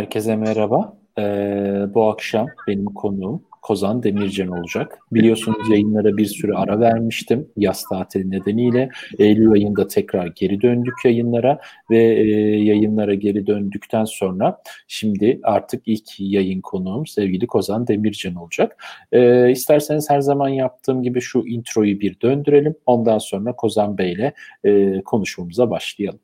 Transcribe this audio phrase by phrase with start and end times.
[0.00, 0.96] Herkese merhaba.
[1.18, 1.22] Ee,
[1.94, 4.98] bu akşam benim konuğum Kozan Demircan olacak.
[5.12, 8.90] Biliyorsunuz yayınlara bir süre ara vermiştim yaz tatili nedeniyle.
[9.18, 12.24] Eylül ayında tekrar geri döndük yayınlara ve e,
[12.64, 18.84] yayınlara geri döndükten sonra şimdi artık ilk yayın konuğum sevgili Kozan Demircan olacak.
[19.12, 22.74] E, isterseniz her zaman yaptığım gibi şu introyu bir döndürelim.
[22.86, 24.32] Ondan sonra Kozan Bey ile
[24.64, 26.20] e, konuşmamıza başlayalım.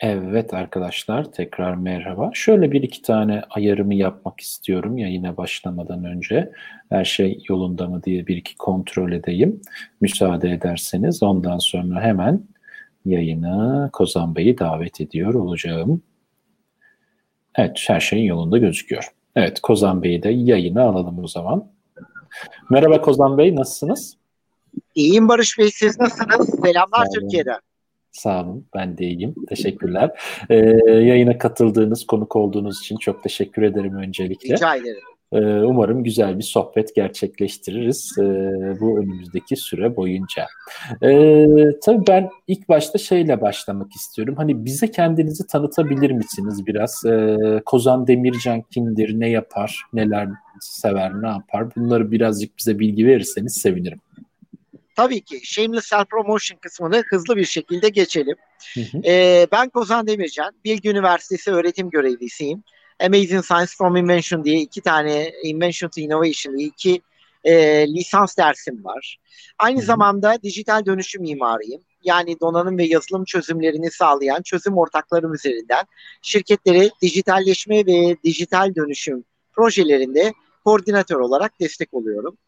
[0.00, 2.30] Evet arkadaşlar tekrar merhaba.
[2.34, 6.52] Şöyle bir iki tane ayarımı yapmak istiyorum yayına başlamadan önce.
[6.88, 9.60] Her şey yolunda mı diye bir iki kontrol edeyim.
[10.00, 12.42] Müsaade ederseniz ondan sonra hemen
[13.04, 16.02] yayına Kozan Bey'i davet ediyor olacağım.
[17.54, 19.08] Evet her şey yolunda gözüküyor.
[19.36, 21.70] Evet Kozan Bey'i de yayına alalım o zaman.
[22.70, 24.16] Merhaba Kozan Bey nasılsınız?
[24.94, 26.60] İyiyim Barış Bey siz nasılsınız?
[26.64, 27.58] Selamlar Türkiye'den.
[28.12, 28.66] Sağ olun.
[28.74, 29.34] Ben de iyiyim.
[29.48, 30.10] Teşekkürler.
[30.50, 34.54] Ee, yayına katıldığınız, konuk olduğunuz için çok teşekkür ederim öncelikle.
[34.54, 35.02] Rica ederim.
[35.32, 38.22] Ee, umarım güzel bir sohbet gerçekleştiririz e,
[38.80, 40.46] bu önümüzdeki süre boyunca.
[41.02, 41.46] Ee,
[41.84, 44.34] tabii ben ilk başta şeyle başlamak istiyorum.
[44.36, 47.04] Hani bize kendinizi tanıtabilir misiniz biraz?
[47.04, 47.36] Ee,
[47.66, 50.28] Kozan Demircan kimdir, ne yapar, neler
[50.60, 51.76] sever, ne yapar?
[51.76, 54.00] Bunları birazcık bize bilgi verirseniz sevinirim.
[55.00, 58.36] Tabii ki Shameless Self Promotion kısmını hızlı bir şekilde geçelim.
[58.74, 59.00] Hı hı.
[59.04, 62.62] Ee, ben Kozan Demircan, Bilgi Üniversitesi öğretim görevlisiyim.
[63.00, 67.02] Amazing Science from Invention diye iki tane Invention to Innovation diye iki
[67.44, 69.18] e, lisans dersim var.
[69.58, 69.86] Aynı hı hı.
[69.86, 71.82] zamanda dijital dönüşüm mimarıyım.
[72.04, 75.84] Yani donanım ve yazılım çözümlerini sağlayan çözüm ortaklarım üzerinden
[76.22, 80.32] şirketlere dijitalleşme ve dijital dönüşüm projelerinde
[80.64, 82.38] koordinatör olarak destek oluyorum.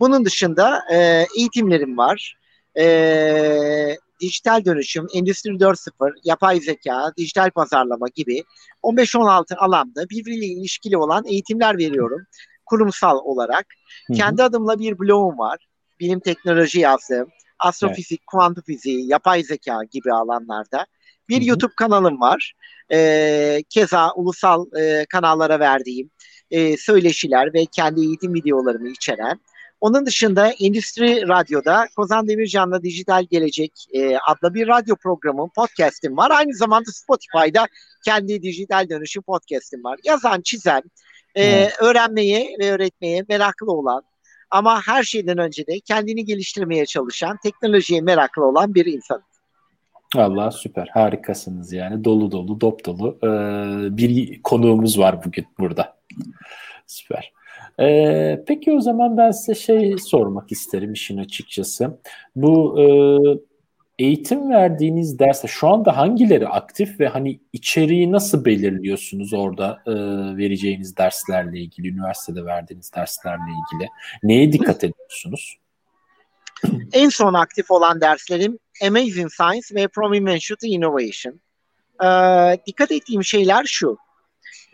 [0.00, 2.36] Bunun dışında e, eğitimlerim var.
[2.78, 8.42] E, dijital dönüşüm, Endüstri 4.0, yapay zeka, dijital pazarlama gibi
[8.82, 12.26] 15-16 alanda birbiriyle ilişkili olan eğitimler veriyorum
[12.66, 13.66] kurumsal olarak.
[14.06, 14.16] Hı-hı.
[14.16, 15.66] Kendi adımla bir blogum var.
[16.00, 17.28] Bilim teknoloji yazdığım,
[17.58, 18.26] astrofizik, evet.
[18.26, 20.86] kuantum fiziği, yapay zeka gibi alanlarda.
[21.28, 21.48] Bir Hı-hı.
[21.48, 22.52] YouTube kanalım var.
[22.92, 26.10] E, keza ulusal e, kanallara verdiğim
[26.50, 29.40] e, söyleşiler ve kendi eğitim videolarımı içeren
[29.80, 36.30] onun dışında Endüstri Radyo'da Kozan Demircan'la Dijital Gelecek e, adlı bir radyo programım, podcast'im var.
[36.30, 37.66] Aynı zamanda Spotify'da
[38.04, 39.98] kendi dijital dönüşüm podcast'im var.
[40.04, 40.82] Yazan, çizen,
[41.36, 44.02] e, öğrenmeye ve öğretmeye meraklı olan
[44.50, 49.22] ama her şeyden önce de kendini geliştirmeye çalışan, teknolojiye meraklı olan bir insan.
[50.16, 55.96] Allah süper harikasınız yani dolu dolu dop dolu ee, bir konuğumuz var bugün burada.
[56.86, 57.32] Süper.
[57.80, 61.98] Ee, peki o zaman ben size şey sormak isterim işin açıkçası.
[62.36, 62.86] Bu e,
[64.04, 69.92] eğitim verdiğiniz derste şu anda hangileri aktif ve hani içeriği nasıl belirliyorsunuz orada e,
[70.36, 73.88] vereceğiniz derslerle ilgili, üniversitede verdiğiniz derslerle ilgili?
[74.22, 75.58] Neye dikkat ediyorsunuz?
[76.92, 81.40] En son aktif olan derslerim Amazing Science ve From to Innovation.
[82.04, 83.98] Ee, dikkat ettiğim şeyler şu.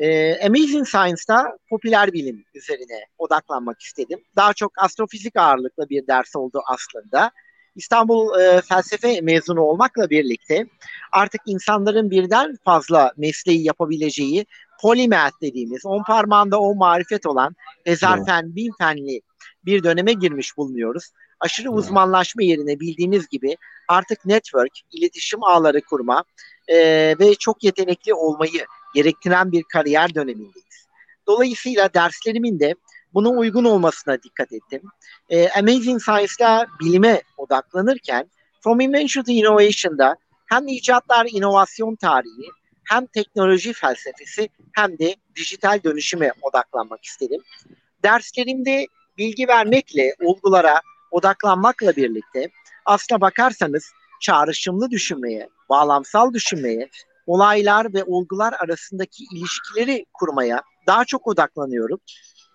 [0.02, 4.20] E, Amazing Science'da popüler bilim üzerine odaklanmak istedim.
[4.36, 7.30] Daha çok astrofizik ağırlıklı bir ders oldu aslında.
[7.76, 10.66] İstanbul e, felsefe mezunu olmakla birlikte
[11.12, 14.46] artık insanların birden fazla mesleği yapabileceği
[14.80, 19.20] polimath dediğimiz on parmağında o marifet olan hezarfen bin fenli
[19.64, 21.04] bir döneme girmiş bulunuyoruz.
[21.40, 23.56] Aşırı uzmanlaşma yerine bildiğiniz gibi
[23.88, 26.24] artık network, iletişim ağları kurma
[26.68, 26.76] e,
[27.20, 30.86] ve çok yetenekli olmayı gerektiren bir kariyer dönemindeyiz.
[31.26, 32.74] Dolayısıyla derslerimin de
[33.14, 34.82] buna uygun olmasına dikkat ettim.
[35.28, 38.30] E, Amazing Science'da bilime odaklanırken
[38.60, 40.16] From Invention to Innovation'da
[40.46, 42.48] hem icatlar inovasyon tarihi
[42.84, 47.40] hem teknoloji felsefesi hem de dijital dönüşüme odaklanmak istedim.
[48.04, 48.86] Derslerimde
[49.18, 50.80] bilgi vermekle, olgulara
[51.10, 52.48] odaklanmakla birlikte
[52.84, 56.88] aslına bakarsanız çağrışımlı düşünmeye, bağlamsal düşünmeye
[57.26, 62.00] olaylar ve olgular arasındaki ilişkileri kurmaya daha çok odaklanıyorum.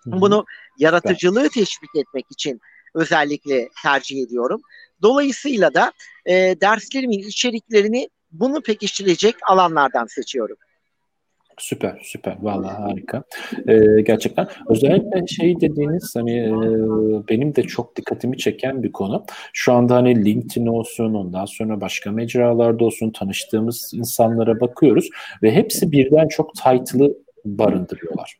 [0.04, 0.20] Hı-hı.
[0.20, 0.44] Bunu
[0.78, 2.60] yaratıcılığı teşvik etmek için
[2.94, 4.60] özellikle tercih ediyorum.
[5.02, 5.92] Dolayısıyla da
[6.26, 10.56] e, derslerimin içeriklerini bunu pekiştirecek alanlardan seçiyorum.
[11.58, 12.36] Süper, süper.
[12.40, 13.22] Vallahi harika.
[13.68, 14.48] Ee, gerçekten.
[14.68, 16.52] Özellikle şey dediğiniz hani e,
[17.28, 19.24] benim de çok dikkatimi çeken bir konu.
[19.52, 25.08] Şu anda hani LinkedIn olsun, ondan sonra başka mecralarda olsun tanıştığımız insanlara bakıyoruz
[25.42, 28.38] ve hepsi birden çok title'ı barındırıyorlar.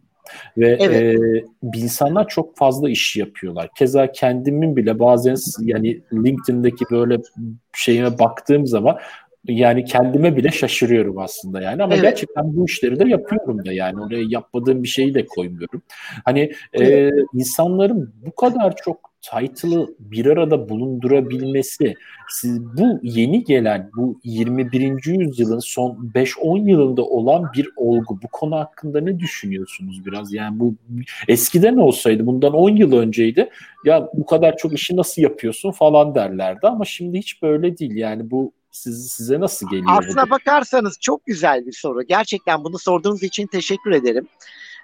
[0.56, 1.20] Ve evet.
[1.20, 1.44] e,
[1.74, 3.68] insanlar çok fazla iş yapıyorlar.
[3.78, 7.16] Keza kendimin bile bazen yani LinkedIn'deki böyle
[7.74, 8.98] şeyime baktığım zaman
[9.44, 12.02] yani kendime bile şaşırıyorum aslında yani ama evet.
[12.02, 15.82] gerçekten bu işleri de yapıyorum da yani oraya yapmadığım bir şeyi de koymuyorum.
[16.25, 21.94] Hani e, insanların bu kadar çok title'ı bir arada bulundurabilmesi
[22.31, 25.06] siz bu yeni gelen bu 21.
[25.06, 28.19] yüzyılın son 5-10 yılında olan bir olgu.
[28.23, 30.32] Bu konu hakkında ne düşünüyorsunuz biraz?
[30.32, 30.75] Yani bu
[31.29, 33.50] eskiden olsaydı bundan 10 yıl önceydi
[33.85, 37.96] ya bu kadar çok işi nasıl yapıyorsun falan derlerdi ama şimdi hiç böyle değil.
[37.96, 39.98] Yani bu siz, size nasıl geliyor?
[39.98, 40.30] Aslına bu?
[40.30, 42.02] bakarsanız çok güzel bir soru.
[42.02, 44.28] Gerçekten bunu sorduğunuz için teşekkür ederim.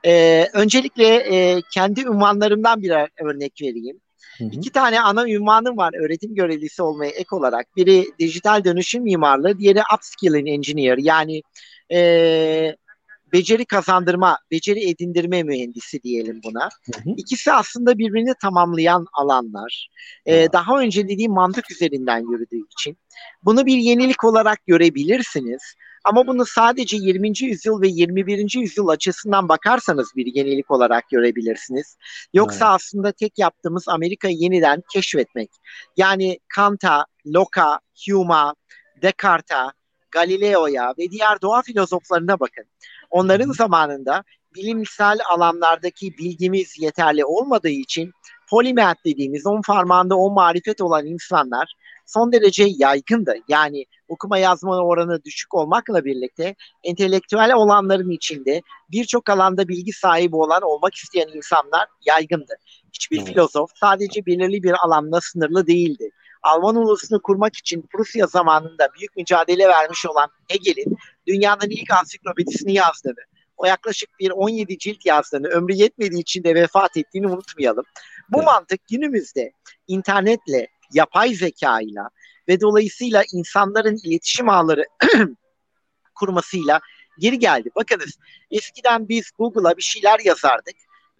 [0.07, 2.93] Ee, öncelikle e, kendi ünvanlarımdan bir
[3.25, 4.01] örnek vereyim.
[4.39, 4.49] Hı hı.
[4.53, 7.77] İki tane ana ünvanım var öğretim görevlisi olmaya ek olarak.
[7.77, 11.43] Biri dijital dönüşüm mimarlığı, diğeri upskilling engineer yani
[11.93, 12.77] e,
[13.35, 16.69] beceri kazandırma, beceri edindirme mühendisi diyelim buna.
[16.95, 17.15] Hı hı.
[17.17, 19.89] İkisi aslında birbirini tamamlayan alanlar.
[20.27, 22.99] Ee, daha önce dediğim mantık üzerinden yürüdüğü için.
[23.43, 25.63] Bunu bir yenilik olarak görebilirsiniz.
[26.05, 27.33] Ama bunu sadece 20.
[27.41, 28.55] yüzyıl ve 21.
[28.55, 31.97] yüzyıl açısından bakarsanız bir yenilik olarak görebilirsiniz.
[32.35, 32.75] Yoksa evet.
[32.75, 35.51] aslında tek yaptığımız Amerika'yı yeniden keşfetmek.
[35.97, 38.55] Yani Kant'a, Locke'a, Hume'a,
[39.03, 39.73] Descartes'a,
[40.15, 42.65] Galileo'ya ve diğer doğa filozoflarına bakın.
[43.11, 44.25] Onların zamanında
[44.55, 48.13] bilimsel alanlardaki bilgimiz yeterli olmadığı için
[48.51, 51.75] polimath dediğimiz on farmanda on marifet olan insanlar
[52.07, 53.35] son derece yaygındı.
[53.49, 60.63] Yani okuma yazma oranı düşük olmakla birlikte entelektüel olanların içinde birçok alanda bilgi sahibi olan
[60.63, 62.53] olmak isteyen insanlar yaygındı.
[62.93, 63.29] Hiçbir evet.
[63.29, 66.11] filozof sadece belirli bir alanla sınırlı değildi.
[66.45, 70.97] Alman ulusunu kurmak için Prusya zamanında büyük mücadele vermiş olan Hegel'in
[71.27, 73.25] dünyanın ilk ansiklopedisini yazdığını,
[73.57, 77.85] o yaklaşık bir 17 cilt yazdığını, ömrü yetmediği için de vefat ettiğini unutmayalım.
[78.33, 78.47] Bu evet.
[78.47, 79.53] mantık günümüzde
[79.87, 82.01] internetle, yapay zeka ile
[82.49, 84.85] ve dolayısıyla insanların iletişim ağları
[86.15, 86.81] kurmasıyla
[87.19, 87.71] geri geldi.
[87.77, 88.19] Bakınız
[88.51, 90.75] eskiden biz Google'a bir şeyler yazardık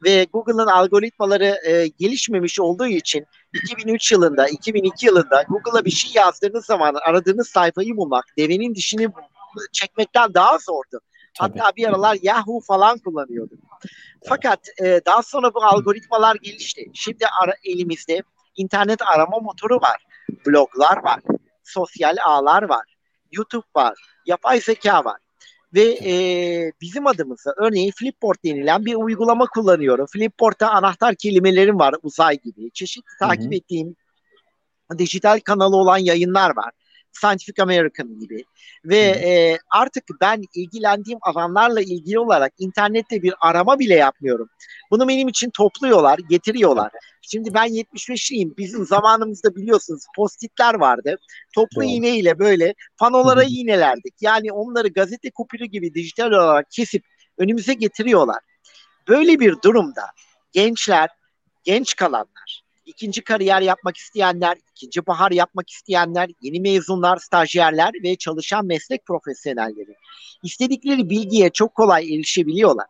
[0.05, 6.67] ve Google'ın algoritmaları e, gelişmemiş olduğu için 2003 yılında, 2002 yılında Google'a bir şey yazdığınız
[6.67, 9.09] zaman aradığınız sayfayı bulmak, devenin dişini
[9.73, 11.01] çekmekten daha zordu.
[11.39, 11.59] Tabii.
[11.59, 13.59] Hatta bir aralar Yahoo falan kullanıyorduk.
[14.29, 16.91] Fakat e, daha sonra bu algoritmalar gelişti.
[16.95, 18.23] Şimdi ara, elimizde
[18.57, 20.07] internet arama motoru var,
[20.47, 21.21] bloglar var,
[21.65, 22.97] sosyal ağlar var,
[23.33, 25.24] YouTube var, yapay zeka var.
[25.75, 30.07] Ve e, bizim adımıza örneğin Flipboard denilen bir uygulama kullanıyorum.
[30.07, 32.71] Flipboard'ta anahtar kelimelerim var uzay gibi.
[32.71, 33.55] Çeşitli takip hı hı.
[33.55, 33.97] ettiğim
[34.99, 36.71] dijital kanalı olan yayınlar var.
[37.15, 38.45] Scientific American gibi.
[38.85, 44.49] Ve e, artık ben ilgilendiğim alanlarla ilgili olarak internette bir arama bile yapmıyorum.
[44.91, 46.93] Bunu benim için topluyorlar, getiriyorlar.
[47.23, 48.57] Şimdi ben 75'liyim.
[48.57, 51.19] Bizim zamanımızda biliyorsunuz postitler vardı.
[51.55, 51.85] Toplu Doğru.
[51.85, 53.51] iğne ile böyle panolara Hı-hı.
[53.51, 54.15] iğnelerdik.
[54.21, 57.05] Yani onları gazete kupürü gibi dijital olarak kesip
[57.39, 58.39] önümüze getiriyorlar.
[59.09, 60.03] Böyle bir durumda
[60.53, 61.09] gençler,
[61.65, 68.67] genç kalanlar ikinci kariyer yapmak isteyenler, ikinci bahar yapmak isteyenler, yeni mezunlar, stajyerler ve çalışan
[68.67, 69.97] meslek profesyonelleri
[70.43, 72.87] istedikleri bilgiye çok kolay erişebiliyorlar.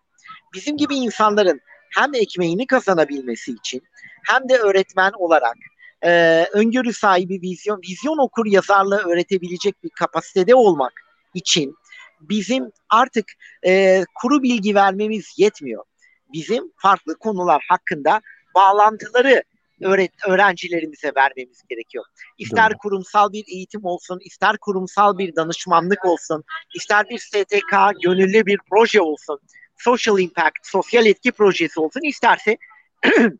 [0.54, 1.60] Bizim gibi insanların
[1.94, 3.82] hem ekmeğini kazanabilmesi için
[4.24, 5.56] hem de öğretmen olarak
[6.04, 10.92] e, öngörü sahibi vizyon, vizyon okur yazarlığı öğretebilecek bir kapasitede olmak
[11.34, 11.74] için
[12.20, 13.32] bizim artık
[13.66, 15.84] e, kuru bilgi vermemiz yetmiyor.
[16.32, 18.20] Bizim farklı konular hakkında
[18.54, 19.42] bağlantıları
[19.82, 22.04] öğret öğrencilerimize vermemiz gerekiyor.
[22.38, 22.78] İster Doğru.
[22.78, 29.00] kurumsal bir eğitim olsun, ister kurumsal bir danışmanlık olsun, ister bir STK gönüllü bir proje
[29.00, 29.40] olsun,
[29.78, 32.56] social impact, sosyal etki projesi olsun, isterse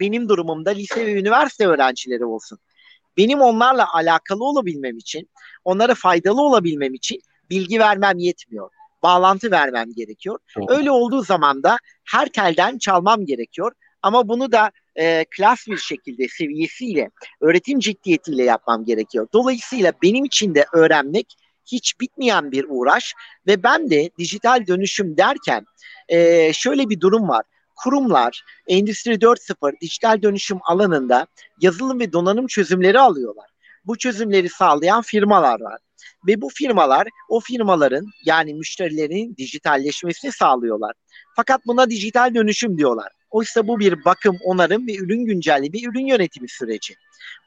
[0.00, 2.58] benim durumumda lise ve üniversite öğrencileri olsun.
[3.16, 5.30] Benim onlarla alakalı olabilmem için,
[5.64, 8.70] onlara faydalı olabilmem için bilgi vermem yetmiyor.
[9.02, 10.38] Bağlantı vermem gerekiyor.
[10.56, 10.66] Doğru.
[10.68, 13.72] Öyle olduğu zaman da her telden çalmam gerekiyor.
[14.02, 19.28] Ama bunu da e, klas bir şekilde seviyesiyle, öğretim ciddiyetiyle yapmam gerekiyor.
[19.32, 21.36] Dolayısıyla benim için de öğrenmek
[21.72, 23.14] hiç bitmeyen bir uğraş
[23.46, 25.64] ve ben de dijital dönüşüm derken
[26.08, 27.44] e, şöyle bir durum var.
[27.76, 31.26] Kurumlar Endüstri 4.0 dijital dönüşüm alanında
[31.60, 33.50] yazılım ve donanım çözümleri alıyorlar.
[33.84, 35.78] Bu çözümleri sağlayan firmalar var.
[36.26, 40.92] Ve bu firmalar o firmaların yani müşterilerin dijitalleşmesini sağlıyorlar.
[41.36, 43.17] Fakat buna dijital dönüşüm diyorlar.
[43.30, 46.94] Oysa bu bir bakım, onarım ve ürün güncelleme, ürün yönetimi süreci.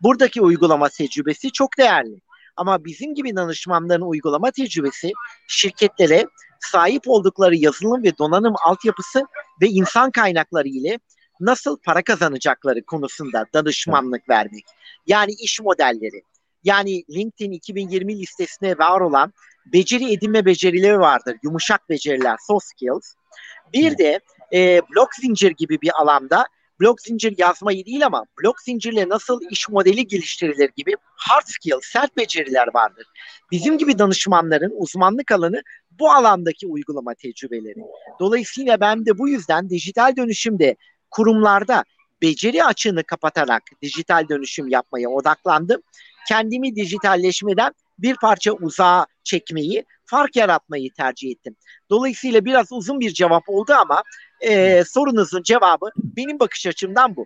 [0.02, 2.22] Buradaki uygulama tecrübesi çok değerli.
[2.56, 5.12] Ama bizim gibi danışmanların uygulama tecrübesi
[5.48, 6.26] şirketlere
[6.60, 9.26] sahip oldukları yazılım ve donanım altyapısı
[9.62, 11.00] ve insan kaynakları ile
[11.40, 14.64] nasıl para kazanacakları konusunda danışmanlık vermek.
[15.08, 16.24] Yani iş modelleri.
[16.64, 19.34] Yani LinkedIn 2020 listesine var olan
[19.74, 21.38] beceri edinme becerileri vardır.
[21.44, 23.14] Yumuşak beceriler, soft skills.
[23.74, 24.20] Bir de
[24.54, 26.46] e, blok zincir gibi bir alanda
[26.82, 32.18] blok zincir yazmayı değil ama blok zincirle nasıl iş modeli geliştirilir gibi hard skill, sert
[32.18, 33.08] beceriler vardır.
[33.52, 37.80] Bizim gibi danışmanların uzmanlık alanı bu alandaki uygulama tecrübeleri.
[38.20, 40.76] Dolayısıyla ben de bu yüzden dijital dönüşümde
[41.12, 41.84] kurumlarda
[42.22, 45.82] beceri açığını kapatarak dijital dönüşüm yapmaya odaklandım.
[46.28, 51.56] Kendimi dijitalleşmeden bir parça uzağa çekmeyi, fark yaratmayı tercih ettim.
[51.90, 54.04] Dolayısıyla biraz uzun bir cevap oldu ama
[54.42, 57.26] e, sorunuzun cevabı benim bakış açımdan bu.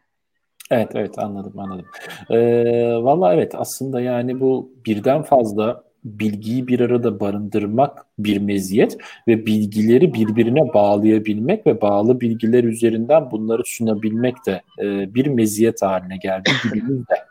[0.71, 1.85] Evet evet anladım anladım.
[2.29, 9.45] Ee, Valla evet aslında yani bu birden fazla bilgiyi bir arada barındırmak bir meziyet ve
[9.45, 16.49] bilgileri birbirine bağlayabilmek ve bağlı bilgiler üzerinden bunları sunabilmek de e, bir meziyet haline geldi
[16.73, 17.25] günümüzde.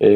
[0.00, 0.08] E,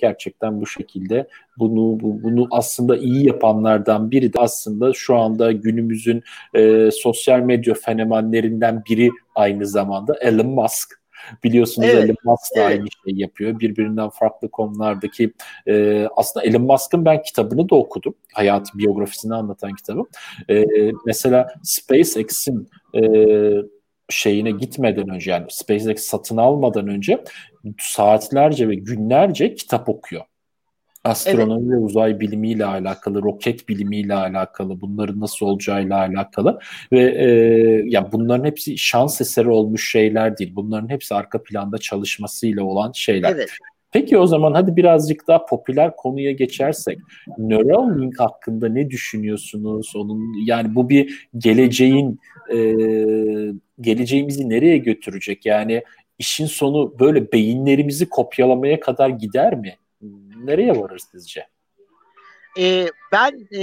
[0.00, 6.22] gerçekten bu şekilde bunu bu, bunu aslında iyi yapanlardan biri de aslında şu anda günümüzün
[6.54, 11.04] e, sosyal medya fenomenlerinden biri aynı zamanda Elon Musk.
[11.44, 12.04] Biliyorsunuz evet.
[12.04, 12.70] Elon Musk da evet.
[12.70, 13.60] aynı şeyi yapıyor.
[13.60, 15.32] Birbirinden farklı konulardaki
[15.66, 18.14] e, aslında Elon Musk'ın ben kitabını da okudum.
[18.32, 20.02] Hayat biyografisini anlatan kitabı.
[20.50, 20.64] E,
[21.06, 23.00] mesela SpaceX'in e,
[24.10, 27.24] şeyine gitmeden önce yani SpaceX satın almadan önce
[27.78, 30.24] saatlerce ve günlerce kitap okuyor
[31.04, 31.72] astronomi evet.
[31.72, 36.58] ve uzay bilimiyle alakalı, roket bilimiyle alakalı, bunların nasıl olacağıyla alakalı
[36.92, 37.28] ve e,
[37.86, 40.52] ya bunların hepsi şans eseri olmuş şeyler değil.
[40.54, 43.30] Bunların hepsi arka planda çalışmasıyla olan şeyler.
[43.30, 43.50] Evet.
[43.92, 46.98] Peki o zaman hadi birazcık daha popüler konuya geçersek.
[47.38, 49.92] Neuralink hakkında ne düşünüyorsunuz?
[49.96, 52.20] Onun yani bu bir geleceğin
[52.54, 52.58] e,
[53.80, 55.46] geleceğimizi nereye götürecek?
[55.46, 55.82] Yani
[56.18, 59.78] işin sonu böyle beyinlerimizi kopyalamaya kadar gider mi?
[60.44, 61.48] nereye varır sizce?
[62.58, 63.62] E, ben e,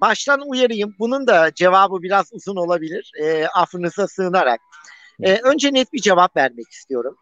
[0.00, 0.94] baştan uyarayım.
[0.98, 3.12] Bunun da cevabı biraz uzun olabilir.
[3.20, 4.60] E, affınıza sığınarak.
[5.22, 7.16] E, önce net bir cevap vermek istiyorum.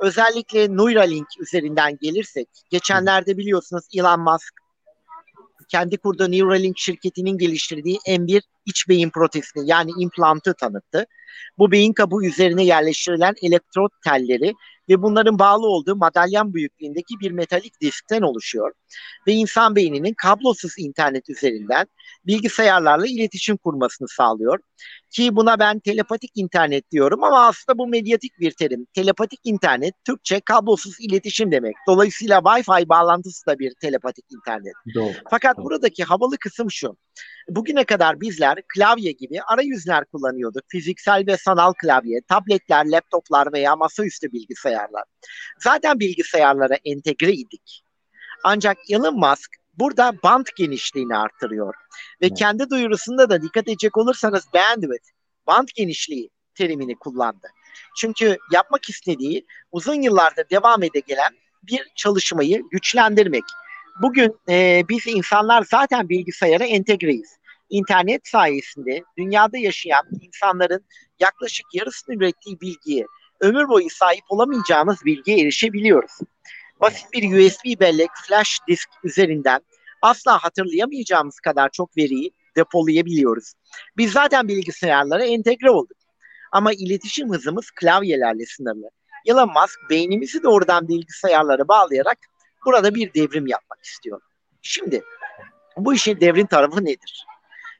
[0.00, 4.54] Özellikle Neuralink üzerinden gelirsek, geçenlerde biliyorsunuz Elon Musk
[5.68, 11.06] kendi kurduğu Neuralink şirketinin geliştirdiği M1 iç beyin protezini yani implantı tanıttı.
[11.58, 14.52] Bu beyin kabuğu üzerine yerleştirilen elektrot telleri
[14.88, 18.72] ve bunların bağlı olduğu madalyan büyüklüğündeki bir metalik diskten oluşuyor.
[19.26, 21.86] Ve insan beyninin kablosuz internet üzerinden
[22.26, 24.58] bilgisayarlarla iletişim kurmasını sağlıyor.
[25.10, 28.86] Ki buna ben telepatik internet diyorum ama aslında bu medyatik bir terim.
[28.94, 31.74] Telepatik internet Türkçe kablosuz iletişim demek.
[31.88, 34.74] Dolayısıyla Wi-Fi bağlantısı da bir telepatik internet.
[34.94, 35.12] Doğru.
[35.30, 35.64] Fakat Doğru.
[35.64, 36.96] buradaki havalı kısım şu.
[37.48, 40.62] Bugüne kadar bizler klavye gibi arayüzler kullanıyorduk.
[40.68, 45.04] Fiziksel ve sanal klavye, tabletler, laptoplar veya masaüstü bilgisayarlar.
[45.62, 47.82] Zaten bilgisayarlara entegre idik.
[48.44, 51.74] Ancak Elon Musk burada band genişliğini artırıyor.
[52.20, 52.38] Ve evet.
[52.38, 55.08] kendi duyurusunda da dikkat edecek olursanız bandwidth,
[55.46, 57.48] band genişliği terimini kullandı.
[57.96, 63.44] Çünkü yapmak istediği uzun yıllarda devam ede gelen bir çalışmayı güçlendirmek.
[64.02, 67.36] Bugün e, biz insanlar zaten bilgisayara entegreyiz.
[67.70, 70.84] İnternet sayesinde dünyada yaşayan insanların
[71.20, 73.06] yaklaşık yarısını ürettiği bilgiye
[73.40, 76.12] ömür boyu sahip olamayacağımız bilgiye erişebiliyoruz.
[76.80, 79.60] Basit bir USB bellek flash disk üzerinden
[80.02, 83.52] asla hatırlayamayacağımız kadar çok veriyi depolayabiliyoruz.
[83.96, 85.96] Biz zaten bilgisayarlara entegre olduk.
[86.52, 88.90] Ama iletişim hızımız klavyelerle sınırlı.
[89.26, 92.18] Elon Musk beynimizi doğrudan bilgisayarlara bağlayarak
[92.66, 94.20] burada bir devrim yapmak istiyor.
[94.62, 95.02] Şimdi
[95.76, 97.26] bu işin devrim tarafı nedir?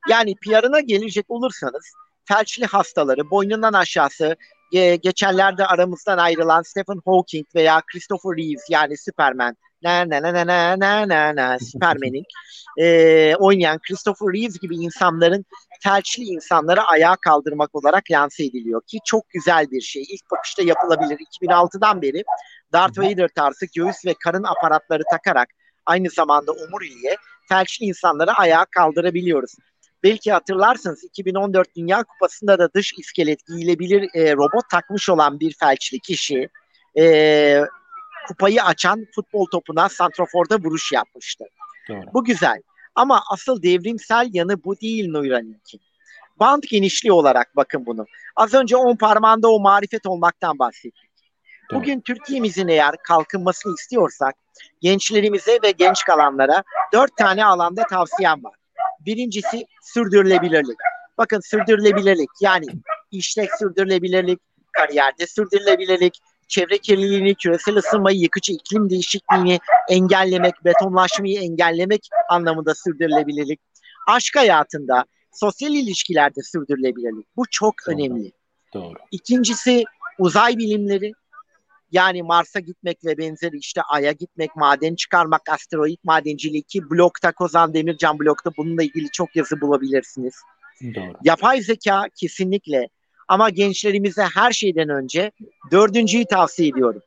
[0.09, 1.85] Yani PR'ına gelecek olursanız
[2.25, 4.37] felçli hastaları boynundan aşağısı
[4.73, 10.45] e, geçenlerde aramızdan ayrılan Stephen Hawking veya Christopher Reeves yani Superman na na na na
[10.45, 12.25] na na na na Superman'in
[12.81, 15.45] e, oynayan Christopher Reeves gibi insanların
[15.83, 20.03] felçli insanları ayağa kaldırmak olarak lanse ediliyor ki çok güzel bir şey.
[20.03, 21.19] İlk bakışta yapılabilir.
[21.43, 22.25] 2006'dan beri
[22.73, 25.49] Darth Vader tarzı göğüs ve karın aparatları takarak
[25.87, 27.17] aynı zamanda omuriliğe
[27.49, 29.55] felçli insanları ayağa kaldırabiliyoruz.
[30.07, 36.01] Belki hatırlarsınız 2014 Dünya Kupası'nda da dış iskelet giyilebilir e, robot takmış olan bir felçli
[36.01, 36.49] kişi
[36.99, 37.65] e,
[38.29, 41.45] kupayı açan futbol topuna santraforda vuruş yapmıştı.
[41.89, 42.01] Doğru.
[42.15, 42.63] Bu güzel.
[42.95, 45.81] Ama asıl devrimsel yanı bu değil Neuralink'in.
[46.41, 48.07] Band genişliği olarak bakın bunu.
[48.37, 51.11] Az önce on parmağında o marifet olmaktan bahsettik.
[51.73, 54.35] Bugün Türkiye'mizin eğer kalkınmasını istiyorsak
[54.81, 58.55] gençlerimize ve genç kalanlara dört tane alanda tavsiyem var.
[59.07, 60.79] Birincisi sürdürülebilirlik.
[61.19, 62.67] Bakın sürdürülebilirlik yani
[63.11, 64.39] işte sürdürülebilirlik,
[64.73, 69.59] kariyerde sürdürülebilirlik, çevre kirliliğini, küresel ısınmayı, yıkıcı iklim değişikliğini
[69.89, 73.61] engellemek, betonlaşmayı engellemek anlamında sürdürülebilirlik.
[74.09, 77.27] Aşk hayatında, sosyal ilişkilerde sürdürülebilirlik.
[77.37, 77.95] Bu çok Doğru.
[77.95, 78.33] önemli.
[78.75, 78.99] Doğru.
[79.11, 79.85] İkincisi
[80.19, 81.13] uzay bilimleri.
[81.93, 87.75] Yani Mars'a gitmek ve benzeri işte Ay'a gitmek, maden çıkarmak, asteroid madenciliği ki blokta Kozan
[87.75, 90.35] Demircan blokta bununla ilgili çok yazı bulabilirsiniz.
[90.83, 91.13] Doğru.
[91.25, 92.89] Yapay zeka kesinlikle
[93.29, 95.33] ama gençlerimize her şeyden önce
[95.71, 97.03] dördüncüyü tavsiye ediyorum.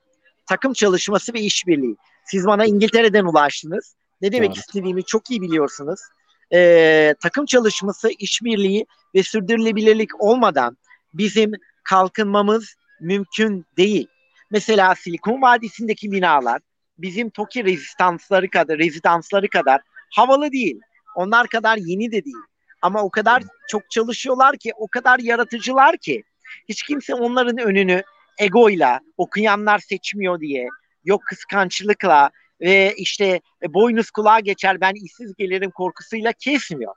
[0.45, 1.95] Takım çalışması ve işbirliği.
[2.25, 3.95] Siz bana İngiltere'den ulaştınız.
[4.21, 4.59] Ne demek Doğru.
[4.59, 6.00] istediğimi çok iyi biliyorsunuz.
[6.53, 10.77] Ee, takım çalışması, işbirliği ve sürdürülebilirlik olmadan
[11.13, 11.51] bizim
[11.83, 14.07] kalkınmamız mümkün değil.
[14.51, 16.62] Mesela Silikon Vadisi'ndeki binalar
[16.98, 19.82] bizim TOKİ rezistansları kadar, rezidansları kadar
[20.15, 20.79] havalı değil.
[21.15, 22.46] Onlar kadar yeni de değil.
[22.82, 26.24] Ama o kadar çok çalışıyorlar ki, o kadar yaratıcılar ki
[26.70, 28.03] hiç kimse onların önünü
[28.39, 30.68] egoyla, okuyanlar seçmiyor diye,
[31.03, 36.96] yok kıskançlıkla ve işte boynuz kulağa geçer ben işsiz gelirim korkusuyla kesmiyor.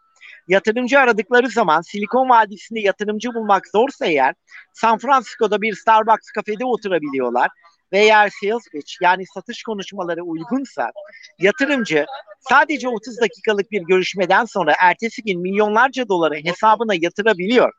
[0.48, 4.34] Yatırımcı aradıkları zaman Silikon Vadisi'nde yatırımcı bulmak zorsa eğer
[4.72, 7.48] San Francisco'da bir Starbucks kafede oturabiliyorlar
[7.92, 10.90] ve eğer sales pitch yani satış konuşmaları uygunsa
[11.38, 12.06] yatırımcı
[12.40, 17.72] sadece 30 dakikalık bir görüşmeden sonra ertesi gün milyonlarca doları hesabına yatırabiliyor.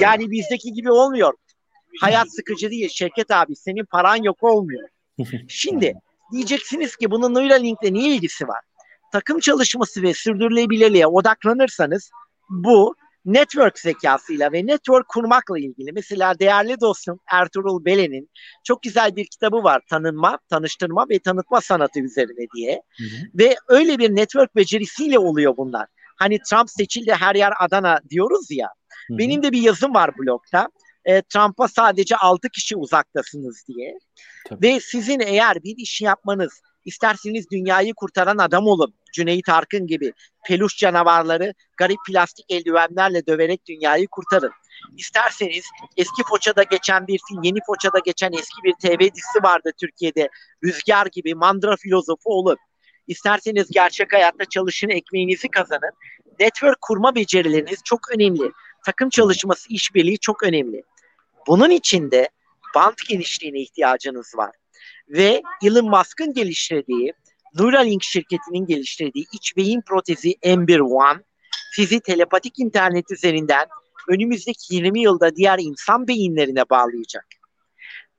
[0.00, 1.34] Yani bizdeki gibi olmuyor.
[2.00, 2.88] Hayat sıkıcı değil.
[2.88, 4.88] Şirket abi senin paran yok olmuyor.
[5.48, 5.94] Şimdi
[6.32, 8.60] diyeceksiniz ki bunun Neuralink'le niye ilgisi var?
[9.12, 12.10] Takım çalışması ve sürdürülebilirliğe odaklanırsanız
[12.50, 12.94] bu
[13.24, 15.92] network zekasıyla ve network kurmakla ilgili.
[15.92, 18.30] Mesela değerli dostum Ertuğrul Belen'in
[18.64, 19.82] çok güzel bir kitabı var.
[19.90, 22.82] Tanınma, tanıştırma ve tanıtma sanatı üzerine diye.
[22.98, 23.28] Hı hı.
[23.34, 25.86] Ve öyle bir network becerisiyle oluyor bunlar.
[26.16, 28.68] Hani Trump seçildi her yer Adana diyoruz ya.
[29.08, 29.18] Hı hı.
[29.18, 30.68] Benim de bir yazım var blogda.
[31.04, 33.98] E, Trump'a sadece 6 kişi uzaktasınız diye.
[34.46, 34.66] Tabii.
[34.66, 38.94] Ve sizin eğer bir iş yapmanız İsterseniz dünyayı kurtaran adam olun.
[39.12, 40.12] Cüneyt Arkın gibi
[40.46, 44.52] peluş canavarları garip plastik eldivenlerle döverek dünyayı kurtarın.
[44.96, 45.64] İsterseniz
[45.96, 50.28] eski Foça'da geçen bir film, yeni Foça'da geçen eski bir TV dizisi vardı Türkiye'de.
[50.64, 52.56] Rüzgar gibi mandıra filozofu olun.
[53.06, 55.92] İsterseniz gerçek hayatta çalışın, ekmeğinizi kazanın.
[56.40, 58.52] Network kurma becerileriniz çok önemli.
[58.86, 60.82] Takım çalışması, işbirliği çok önemli.
[61.46, 62.28] Bunun için de
[62.74, 64.50] band genişliğine ihtiyacınız var
[65.08, 67.12] ve Elon Musk'ın geliştirdiği
[67.58, 71.22] Neuralink şirketinin geliştirdiği iç beyin protezi Ember One
[71.74, 73.66] sizi telepatik internet üzerinden
[74.08, 77.26] önümüzdeki 20 yılda diğer insan beyinlerine bağlayacak.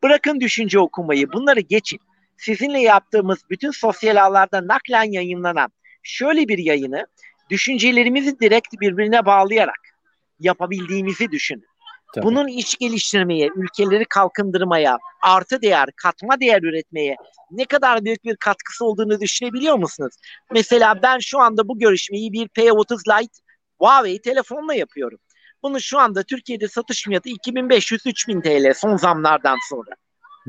[0.03, 1.99] Bırakın düşünce okumayı, bunları geçin.
[2.37, 5.69] Sizinle yaptığımız bütün sosyal ağlarda naklen yayınlanan
[6.03, 7.07] şöyle bir yayını
[7.49, 9.79] düşüncelerimizi direkt birbirine bağlayarak
[10.39, 11.68] yapabildiğimizi düşünün.
[12.15, 12.25] Tabii.
[12.25, 17.15] Bunun iç geliştirmeye, ülkeleri kalkındırmaya, artı değer, katma değer üretmeye
[17.51, 20.15] ne kadar büyük bir katkısı olduğunu düşünebiliyor musunuz?
[20.51, 23.41] Mesela ben şu anda bu görüşmeyi bir P30 Lite
[23.79, 25.19] Huawei telefonla yapıyorum.
[25.63, 29.91] Bunu şu anda Türkiye'de satış fiyatı 2500-3000 TL son zamlardan sonra.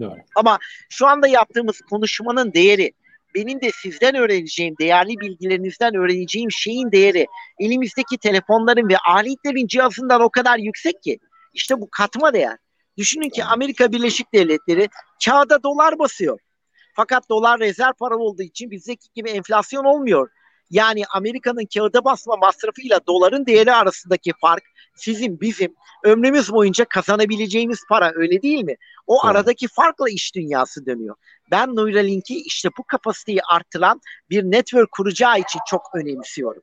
[0.00, 0.18] Doğru.
[0.36, 0.58] Ama
[0.90, 2.92] şu anda yaptığımız konuşmanın değeri,
[3.34, 7.26] benim de sizden öğreneceğim, değerli bilgilerinizden öğreneceğim şeyin değeri
[7.58, 11.18] elimizdeki telefonların ve aletlerin cihazından o kadar yüksek ki
[11.52, 12.58] işte bu katma değer.
[12.96, 14.88] Düşünün ki Amerika Birleşik Devletleri
[15.24, 16.38] kağıda dolar basıyor.
[16.96, 20.30] Fakat dolar rezerv para olduğu için bizdeki gibi enflasyon olmuyor.
[20.70, 24.62] Yani Amerika'nın kağıda basma masrafıyla doların değeri arasındaki fark
[24.96, 28.76] sizin bizim ömrümüz boyunca kazanabileceğimiz para öyle değil mi?
[29.06, 29.36] O evet.
[29.36, 31.16] aradaki farkla iş dünyası dönüyor.
[31.50, 36.62] Ben Neuralink'i işte bu kapasiteyi artıran bir network kuracağı için çok önemsiyorum.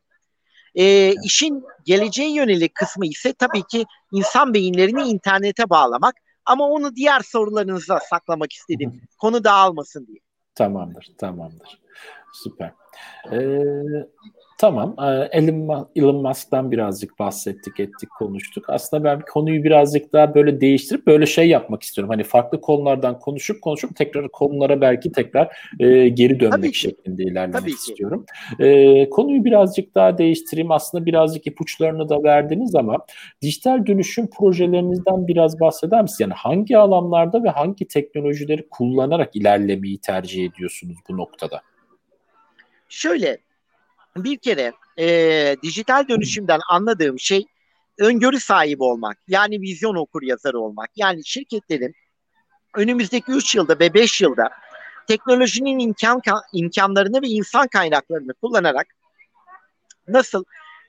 [0.78, 6.16] E, işin geleceğe yönelik kısmı ise tabii ki insan beyinlerini internete bağlamak.
[6.46, 9.02] Ama onu diğer sorularınıza saklamak istedim.
[9.18, 10.20] Konu dağılmasın diye.
[10.56, 11.82] Tamamdır, tamamdır.
[12.34, 12.74] Süper.
[13.32, 13.60] Ee,
[14.58, 14.96] Tamam.
[15.00, 15.40] E,
[15.96, 18.66] Elon, Musk'tan birazcık bahsettik, ettik, konuştuk.
[18.68, 22.10] Aslında ben konuyu birazcık daha böyle değiştirip böyle şey yapmak istiyorum.
[22.10, 27.62] Hani farklı konulardan konuşup konuşup tekrar konulara belki tekrar e, geri dönmek Tabii şeklinde ilerlemek
[27.62, 28.26] Tabii istiyorum.
[28.60, 30.72] E, konuyu birazcık daha değiştireyim.
[30.72, 32.98] Aslında birazcık ipuçlarını da verdiniz ama
[33.42, 36.20] dijital dönüşüm projelerinizden biraz bahseder misiniz?
[36.20, 41.62] Yani hangi alanlarda ve hangi teknolojileri kullanarak ilerlemeyi tercih ediyorsunuz bu noktada?
[42.90, 43.47] Şöyle
[44.24, 47.46] bir kere e, dijital dönüşümden anladığım şey
[48.00, 49.18] öngörü sahibi olmak.
[49.28, 50.90] Yani vizyon okur yazarı olmak.
[50.96, 51.94] Yani şirketlerin
[52.76, 54.50] önümüzdeki 3 yılda ve 5 yılda
[55.08, 56.22] teknolojinin imkan
[56.54, 58.88] imkanlarını ve insan kaynaklarını kullanarak
[60.08, 60.44] nasıl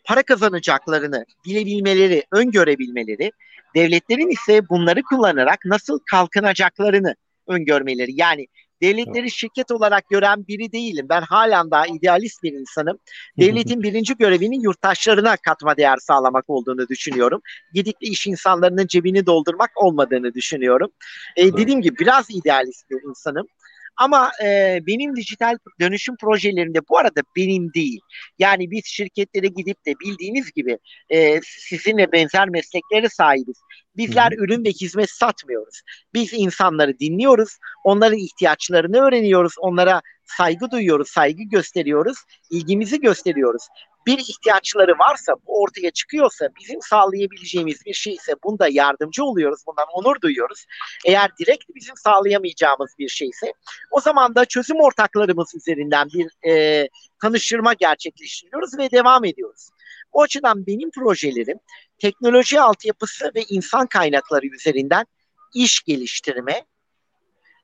[0.04, 3.32] para kazanacaklarını bilebilmeleri, öngörebilmeleri,
[3.74, 8.10] devletlerin ise bunları kullanarak nasıl kalkınacaklarını öngörmeleri.
[8.14, 8.46] Yani
[8.82, 11.06] devletleri şirket olarak gören biri değilim.
[11.08, 12.98] Ben halen daha idealist bir insanım.
[13.38, 17.42] Devletin birinci görevinin yurttaşlarına katma değer sağlamak olduğunu düşünüyorum.
[17.74, 20.90] Gidikli iş insanlarının cebini doldurmak olmadığını düşünüyorum.
[21.36, 23.46] Ee, dediğim gibi biraz idealist bir insanım.
[23.96, 28.00] Ama e, benim dijital dönüşüm projelerimde bu arada benim değil.
[28.38, 30.78] Yani biz şirketlere gidip de bildiğiniz gibi
[31.10, 33.60] e, sizinle benzer meslekleri sahibiz.
[33.96, 34.44] Bizler Hı-hı.
[34.44, 35.82] ürün ve hizmet satmıyoruz.
[36.14, 42.18] Biz insanları dinliyoruz, onların ihtiyaçlarını öğreniyoruz, onlara saygı duyuyoruz, saygı gösteriyoruz,
[42.50, 43.62] ilgimizi gösteriyoruz
[44.08, 50.20] bir ihtiyaçları varsa, bu ortaya çıkıyorsa, bizim sağlayabileceğimiz bir şeyse bunda yardımcı oluyoruz, bundan onur
[50.20, 50.66] duyuyoruz.
[51.04, 53.52] Eğer direkt bizim sağlayamayacağımız bir şeyse
[53.90, 56.88] o zaman da çözüm ortaklarımız üzerinden bir e,
[57.22, 59.68] tanıştırma gerçekleştiriyoruz ve devam ediyoruz.
[60.12, 61.58] O açıdan benim projelerim
[61.98, 65.06] teknoloji altyapısı ve insan kaynakları üzerinden
[65.54, 66.64] iş geliştirme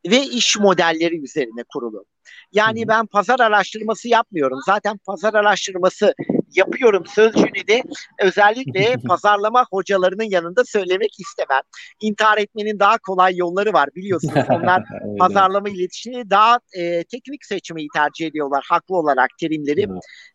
[0.06, 2.04] ve iş modelleri üzerine kurulu.
[2.52, 4.58] Yani ben pazar araştırması yapmıyorum.
[4.66, 6.14] Zaten pazar araştırması
[6.54, 7.82] yapıyorum sözcüğünü de
[8.20, 11.62] özellikle pazarlama hocalarının yanında söylemek istemem.
[12.00, 14.44] İntihar etmenin daha kolay yolları var biliyorsunuz.
[14.50, 14.82] Onlar
[15.18, 19.86] pazarlama iletişimi daha e, teknik seçmeyi tercih ediyorlar haklı olarak terimleri.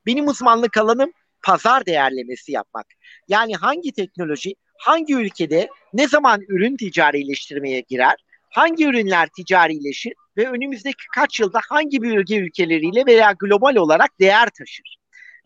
[0.05, 1.11] Benim uzmanlık alanım
[1.43, 2.85] pazar değerlemesi yapmak.
[3.27, 8.15] Yani hangi teknoloji hangi ülkede ne zaman ürün ticarileştirmeye girer?
[8.49, 14.98] Hangi ürünler ticarileşir ve önümüzdeki kaç yılda hangi bölge ülkeleriyle veya global olarak değer taşır?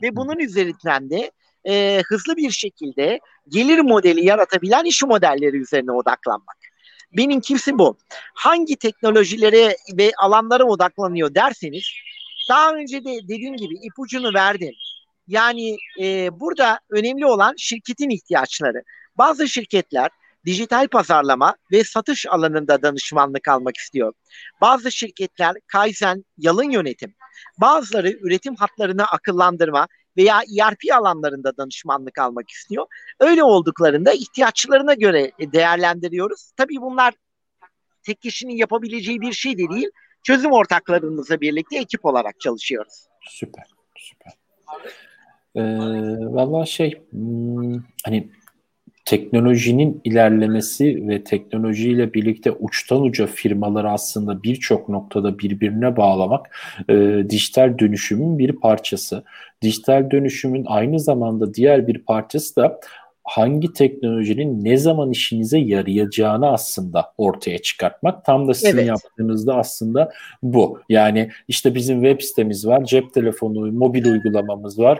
[0.03, 1.31] Ve bunun üzerinden de
[1.67, 6.57] e, hızlı bir şekilde gelir modeli yaratabilen iş modelleri üzerine odaklanmak.
[7.17, 7.97] Benim kimsi bu.
[8.33, 11.83] Hangi teknolojilere ve alanlara odaklanıyor derseniz
[12.49, 14.73] daha önce de dediğim gibi ipucunu verdim.
[15.27, 18.83] Yani e, burada önemli olan şirketin ihtiyaçları.
[19.17, 20.09] Bazı şirketler
[20.45, 24.13] dijital pazarlama ve satış alanında danışmanlık almak istiyor.
[24.61, 27.15] Bazı şirketler Kaizen, yalın yönetim,
[27.57, 32.85] bazıları üretim hatlarını akıllandırma veya ERP alanlarında danışmanlık almak istiyor.
[33.19, 36.51] Öyle olduklarında ihtiyaçlarına göre değerlendiriyoruz.
[36.57, 37.13] Tabii bunlar
[38.03, 39.89] tek kişinin yapabileceği bir şey de değil.
[40.23, 43.07] Çözüm ortaklarımızla birlikte ekip olarak çalışıyoruz.
[43.29, 43.65] Süper,
[43.97, 44.33] süper.
[45.55, 45.61] Ee,
[46.19, 48.31] Valla şey, hmm, hani
[49.05, 56.57] teknolojinin ilerlemesi ve teknolojiyle birlikte uçtan uca firmaları aslında birçok noktada birbirine bağlamak
[56.89, 59.23] e, dijital dönüşümün bir parçası.
[59.61, 62.79] Dijital dönüşümün aynı zamanda diğer bir parçası da
[63.23, 68.25] hangi teknolojinin ne zaman işinize yarayacağını aslında ortaya çıkartmak.
[68.25, 68.87] Tam da sizin evet.
[68.87, 70.11] yaptığınızda aslında
[70.43, 70.79] bu.
[70.89, 74.99] Yani işte bizim web sitemiz var, cep telefonu, mobil uygulamamız var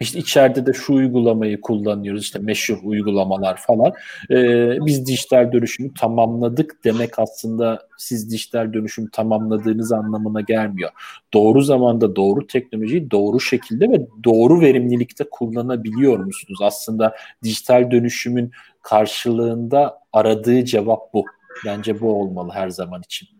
[0.00, 3.92] işte içeride de şu uygulamayı kullanıyoruz işte meşhur uygulamalar falan.
[4.30, 10.90] Ee, biz dijital dönüşümü tamamladık demek aslında siz dijital dönüşüm tamamladığınız anlamına gelmiyor.
[11.34, 16.58] Doğru zamanda doğru teknolojiyi doğru şekilde ve doğru verimlilikte kullanabiliyor musunuz?
[16.62, 18.50] Aslında dijital dönüşümün
[18.82, 21.24] karşılığında aradığı cevap bu.
[21.66, 23.37] Bence bu olmalı her zaman için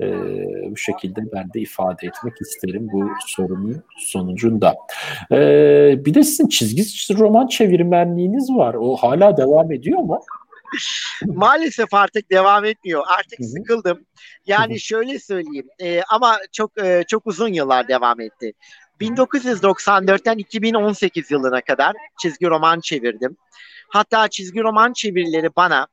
[0.00, 0.06] e,
[0.70, 4.76] bu şekilde ben de ifade etmek isterim bu sorunun sonucunda.
[5.32, 5.36] E,
[6.04, 8.74] bir de sizin çizgi roman çevirmenliğiniz var.
[8.74, 10.20] O hala devam ediyor mu?
[11.26, 13.04] Maalesef artık devam etmiyor.
[13.18, 13.48] Artık Hı-hı.
[13.48, 14.06] sıkıldım.
[14.46, 14.80] Yani Hı-hı.
[14.80, 18.52] şöyle söyleyeyim e, ama çok e, çok uzun yıllar devam etti.
[19.00, 23.36] 1994'ten 2018 yılına kadar çizgi roman çevirdim.
[23.88, 25.86] Hatta çizgi roman çevirileri bana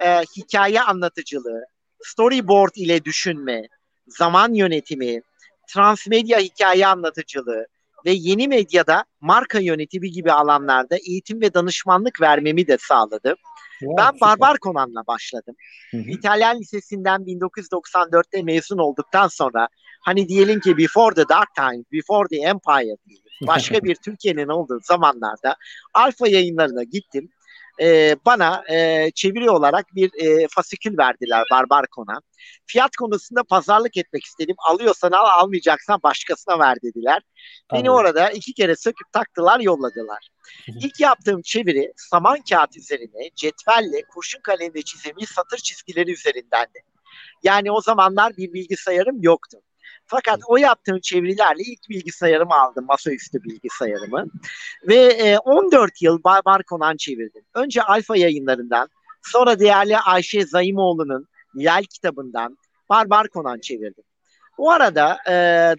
[0.00, 1.64] e, hikaye anlatıcılığı,
[2.02, 3.62] storyboard ile düşünme,
[4.06, 5.20] zaman yönetimi,
[5.68, 7.66] transmedya hikaye anlatıcılığı
[8.06, 13.34] ve yeni medyada marka yönetimi gibi alanlarda eğitim ve danışmanlık vermemi de sağladı.
[13.78, 15.54] Wow, ben Barbar Konan'la başladım.
[15.90, 16.10] Hı hı.
[16.10, 19.68] İtalyan Lisesi'nden 1994'te mezun olduktan sonra
[20.00, 23.46] hani diyelim ki Before the Dark Times, Before the Empire diyelim.
[23.46, 25.56] Başka bir Türkiye'nin olduğu zamanlarda
[25.94, 27.30] Alfa yayınlarına gittim
[27.80, 32.20] e, bana e, çeviri olarak bir e, fasikül verdiler Barbar Kona.
[32.66, 34.56] Fiyat konusunda pazarlık etmek istedim.
[34.68, 37.22] Alıyorsan al, almayacaksan başkasına ver dediler.
[37.72, 37.94] Beni Anladım.
[37.94, 40.28] orada iki kere söküp taktılar, yolladılar.
[40.68, 46.84] İlk yaptığım çeviri saman kağıt üzerine cetvelle kurşun kalemle çizilmiş satır çizgileri üzerindendi.
[47.42, 49.58] Yani o zamanlar bir bilgisayarım yoktu.
[50.12, 54.24] Fakat o yaptığım çevirilerle ilk bilgisayarımı aldım, masaüstü bilgisayarımı.
[54.88, 57.42] Ve e, 14 yıl Barbar Conan çevirdim.
[57.54, 58.88] Önce Alfa yayınlarından,
[59.22, 64.04] sonra değerli Ayşe Zayimoğlu'nun Yel kitabından Barbar Conan çevirdim.
[64.58, 65.34] O arada e,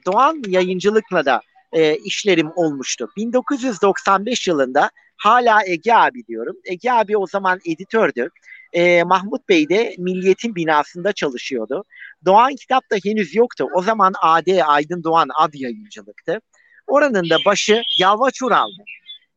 [0.05, 1.41] Doğan yayıncılıkla da
[1.71, 3.09] e, işlerim olmuştu.
[3.17, 6.55] 1995 yılında hala Ege abi diyorum.
[6.65, 8.29] Ege abi o zaman editördü.
[8.73, 11.83] E, Mahmut Bey de Milliyet'in binasında çalışıyordu.
[12.25, 13.67] Doğan kitap da henüz yoktu.
[13.73, 16.39] O zaman AD Aydın Doğan ad yayıncılıktı.
[16.87, 18.83] Oranın da başı Yalvaç Ural'dı.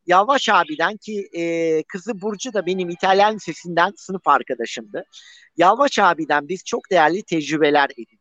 [0.07, 5.03] Yalvaç abiden ki e, kızı Burcu da benim İtalyan lisesinden sınıf arkadaşımdı.
[5.57, 8.17] Yalvaç abiden biz çok değerli tecrübeler edindik.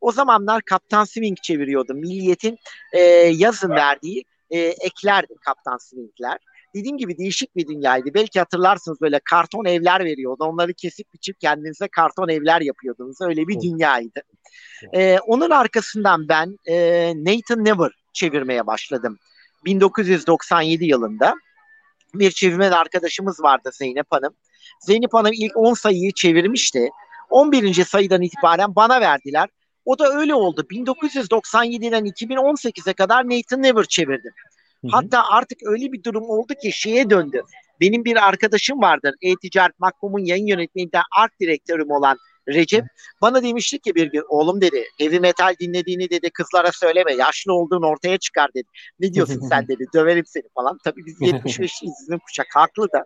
[0.00, 1.98] O zamanlar Kaptan Swing çeviriyordum.
[1.98, 2.58] Milliyet'in
[2.92, 3.00] e,
[3.34, 6.38] yazın verdiği e, eklerdi Kaptan Swing'ler.
[6.74, 8.14] Dediğim gibi değişik bir dünyaydı.
[8.14, 10.44] Belki hatırlarsınız böyle karton evler veriyordu.
[10.44, 13.16] Onları kesip biçip kendinize karton evler yapıyordunuz.
[13.20, 14.22] Öyle bir dünyaydı.
[14.92, 16.74] E, onun arkasından ben e,
[17.16, 19.18] Nathan Never çevirmeye başladım.
[19.64, 21.34] 1997 yılında
[22.14, 24.34] bir çevirmen arkadaşımız vardı Zeynep Hanım.
[24.80, 26.90] Zeynep Hanım ilk 10 sayıyı çevirmişti.
[27.30, 27.84] 11.
[27.84, 29.48] sayıdan itibaren bana verdiler.
[29.84, 30.66] O da öyle oldu.
[30.70, 34.32] 1997'den 2018'e kadar Nathan Never çevirdim.
[34.88, 37.42] Hatta artık öyle bir durum oldu ki şeye döndü.
[37.80, 39.14] Benim bir arkadaşım vardır.
[39.22, 42.84] E-Ticaret Makbum'un yayın yönetmeninden art direktörüm olan Recep.
[43.22, 47.12] Bana demişti ki bir gün oğlum dedi heavy metal dinlediğini dedi kızlara söyleme.
[47.12, 48.68] Yaşlı olduğun ortaya çıkar dedi.
[49.00, 50.78] Ne diyorsun sen dedi döverim seni falan.
[50.84, 53.04] Tabii biz 75 bizim kuşak haklı da.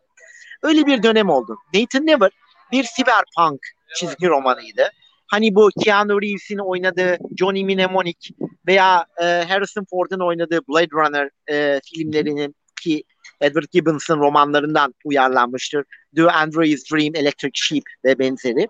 [0.63, 1.57] Öyle bir dönem oldu.
[1.75, 2.31] Nathan Never
[2.73, 3.61] bir cyberpunk
[3.97, 4.91] çizgi romanıydı.
[5.27, 8.35] Hani bu Keanu Reeves'in oynadığı Johnny Mnemonic
[8.67, 13.05] veya e, Harrison Ford'un oynadığı Blade Runner e, filmlerinin ki
[13.41, 15.85] Edward Gibbons'ın romanlarından uyarlanmıştır.
[16.17, 18.69] The Android's Dream, Electric Sheep ve benzeri.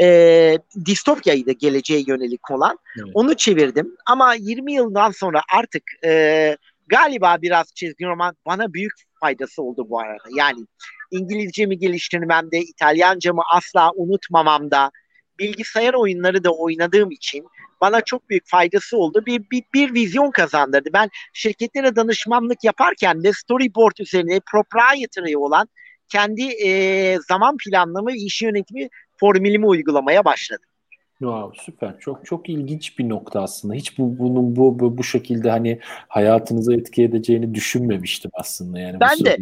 [0.00, 2.78] E, distopyaydı geleceğe yönelik olan.
[2.98, 3.10] Evet.
[3.14, 9.62] Onu çevirdim ama 20 yıldan sonra artık e, galiba biraz çizgi roman bana büyük faydası
[9.62, 10.28] oldu bu arada.
[10.36, 10.66] Yani
[11.10, 14.90] İngilizcemi geliştirmemde, İtalyancamı asla unutmamamda,
[15.38, 17.46] bilgisayar oyunları da oynadığım için
[17.80, 19.22] bana çok büyük faydası oldu.
[19.26, 20.88] Bir, bir, bir vizyon kazandırdı.
[20.92, 25.68] Ben şirketlere danışmanlık yaparken de storyboard üzerine proprietary olan
[26.08, 28.88] kendi e, zaman planlama, iş yönetimi
[29.20, 30.68] formülümü uygulamaya başladım.
[31.24, 31.98] Wow, süper.
[31.98, 33.74] Çok çok ilginç bir nokta aslında.
[33.74, 39.00] Hiç bu bunun bu bu, bu şekilde hani hayatınıza etki edeceğini düşünmemiştim aslında yani.
[39.00, 39.36] Ben de.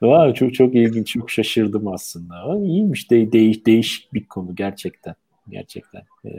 [0.00, 2.58] wow, çok çok ilginç, çok şaşırdım aslında.
[2.64, 5.14] İyiymiş de değiş, değişik bir konu gerçekten
[5.48, 6.30] gerçekten e,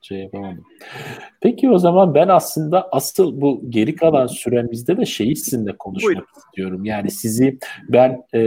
[0.00, 0.64] şey yapamadım.
[1.40, 6.26] Peki o zaman ben aslında asıl bu geri kalan süremizde de şeyi sizinle konuşmak Buyurun.
[6.36, 6.84] istiyorum.
[6.84, 8.40] Yani sizi ben e,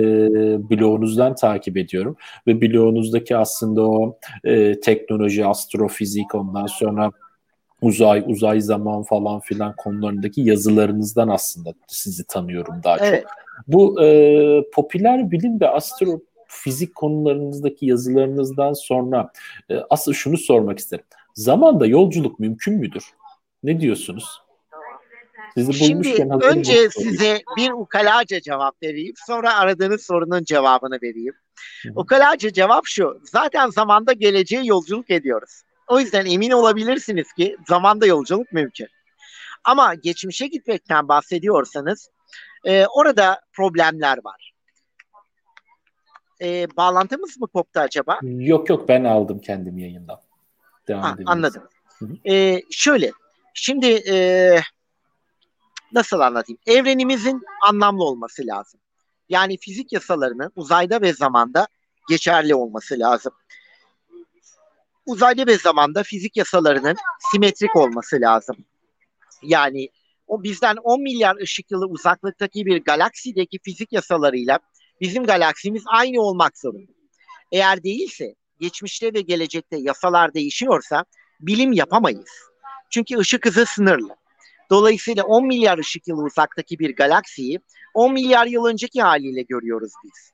[0.69, 2.15] blogunuzdan takip ediyorum
[2.47, 7.11] ve blogunuzdaki aslında o e, teknoloji, astrofizik ondan sonra
[7.81, 13.23] uzay, uzay zaman falan filan konularındaki yazılarınızdan aslında sizi tanıyorum daha evet.
[13.23, 13.31] çok.
[13.67, 19.31] Bu e, popüler bilim ve astro fizik konularınızdaki yazılarınızdan sonra
[19.69, 21.05] e, asıl şunu sormak isterim.
[21.35, 23.03] Zamanda yolculuk mümkün müdür?
[23.63, 24.41] Ne diyorsunuz?
[25.53, 29.13] Sizi Şimdi önce size bir ukalaca cevap vereyim.
[29.27, 31.33] Sonra aradığınız sorunun cevabını vereyim.
[31.83, 31.93] Hı-hı.
[31.95, 33.21] Ukalaca cevap şu.
[33.23, 35.61] Zaten zamanda geleceğe yolculuk ediyoruz.
[35.87, 38.87] O yüzden emin olabilirsiniz ki zamanda yolculuk mümkün.
[39.63, 42.09] Ama geçmişe gitmekten bahsediyorsanız
[42.65, 44.48] e, orada problemler var
[46.41, 48.19] e, bağlantımız mı koptu acaba?
[48.23, 50.19] Yok yok ben aldım kendim yayından.
[50.87, 51.63] Devam ha, anladım.
[52.29, 53.11] E, şöyle
[53.53, 54.15] şimdi e,
[55.93, 56.59] nasıl anlatayım?
[56.67, 58.79] Evrenimizin anlamlı olması lazım.
[59.29, 61.67] Yani fizik yasalarının uzayda ve zamanda
[62.09, 63.33] geçerli olması lazım.
[65.05, 66.95] Uzayda ve zamanda fizik yasalarının
[67.31, 68.55] simetrik olması lazım.
[69.43, 69.89] Yani
[70.27, 74.59] o bizden 10 milyar ışık yılı uzaklıktaki bir galaksideki fizik yasalarıyla
[75.01, 76.91] bizim galaksimiz aynı olmak zorunda.
[77.51, 81.05] Eğer değilse geçmişte ve gelecekte yasalar değişiyorsa
[81.39, 82.31] bilim yapamayız.
[82.89, 84.15] Çünkü ışık hızı sınırlı.
[84.69, 87.59] Dolayısıyla 10 milyar ışık yılı uzaktaki bir galaksiyi
[87.93, 90.31] 10 milyar yıl önceki haliyle görüyoruz biz.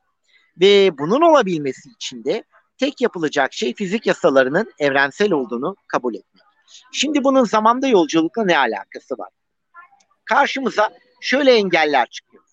[0.61, 2.43] Ve bunun olabilmesi için de
[2.77, 6.43] tek yapılacak şey fizik yasalarının evrensel olduğunu kabul etmek.
[6.93, 9.29] Şimdi bunun zamanda yolculukla ne alakası var?
[10.25, 12.43] Karşımıza şöyle engeller çıkıyor.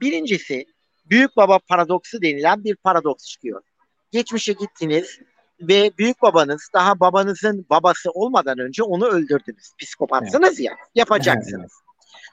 [0.00, 0.66] Birincisi
[1.06, 3.62] büyük baba paradoksu denilen bir paradoks çıkıyor.
[4.10, 5.18] Geçmişe gittiniz
[5.60, 9.72] ve büyük babanız daha babanızın babası olmadan önce onu öldürdünüz.
[9.78, 11.72] Psikopatsınız ya yapacaksınız.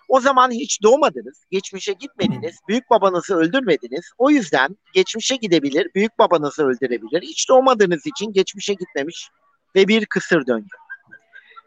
[0.08, 4.12] O zaman hiç doğmadınız, geçmişe gitmediniz, büyük babanızı öldürmediniz.
[4.18, 7.22] O yüzden geçmişe gidebilir, büyük babanızı öldürebilir.
[7.22, 9.30] Hiç doğmadığınız için geçmişe gitmemiş
[9.76, 10.76] ve bir kısır döngü.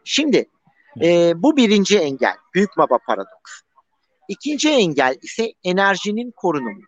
[0.03, 0.49] Şimdi
[1.01, 2.35] e, bu birinci engel.
[2.53, 3.61] Büyük baba paradoks.
[4.27, 6.81] İkinci engel ise enerjinin korunumu.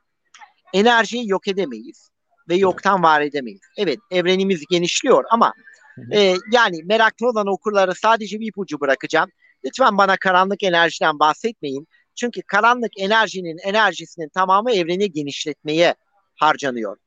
[0.74, 2.10] Enerjiyi yok edemeyiz
[2.50, 3.62] ve yoktan var edemeyiz.
[3.78, 5.54] Evet evrenimiz genişliyor ama
[6.12, 9.30] e, yani meraklı olan okurlara sadece bir ipucu bırakacağım.
[9.66, 11.88] Lütfen bana karanlık enerjiden bahsetmeyin.
[12.16, 15.96] Çünkü karanlık enerjinin enerjisinin tamamı evreni genişletmeye
[16.36, 16.98] harcanıyor.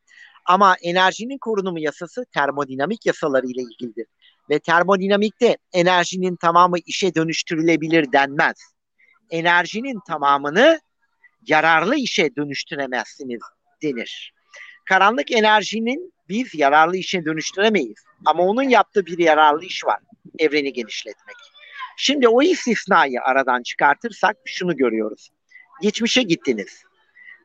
[0.46, 4.07] Ama enerjinin korunumu yasası termodinamik yasaları ile ilgilidir.
[4.51, 8.57] Ve termodinamikte enerjinin tamamı işe dönüştürülebilir denmez.
[9.31, 10.81] Enerjinin tamamını
[11.46, 13.40] yararlı işe dönüştüremezsiniz
[13.83, 14.33] denir.
[14.88, 18.05] Karanlık enerjinin biz yararlı işe dönüştüremeyiz.
[18.26, 19.98] Ama onun yaptığı bir yararlı iş var.
[20.38, 21.37] Evreni genişletmek.
[21.96, 25.31] Şimdi o istisnayı aradan çıkartırsak şunu görüyoruz.
[25.83, 26.83] Geçmişe gittiniz.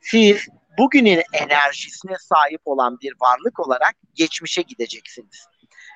[0.01, 5.45] Siz bugünün enerjisine sahip olan bir varlık olarak geçmişe gideceksiniz.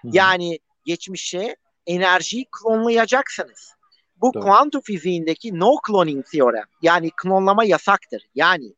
[0.03, 1.55] Yani geçmişe
[1.87, 3.73] enerjiyi klonlayacaksınız.
[4.21, 4.43] Bu Doğru.
[4.43, 8.23] kuantum fiziğindeki no cloning teorem yani klonlama yasaktır.
[8.35, 8.73] Yani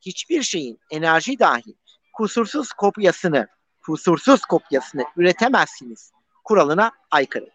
[0.00, 1.74] hiçbir şeyin enerji dahil
[2.12, 3.48] kusursuz kopyasını
[3.86, 6.12] kusursuz kopyasını üretemezsiniz
[6.44, 7.50] kuralına aykırı.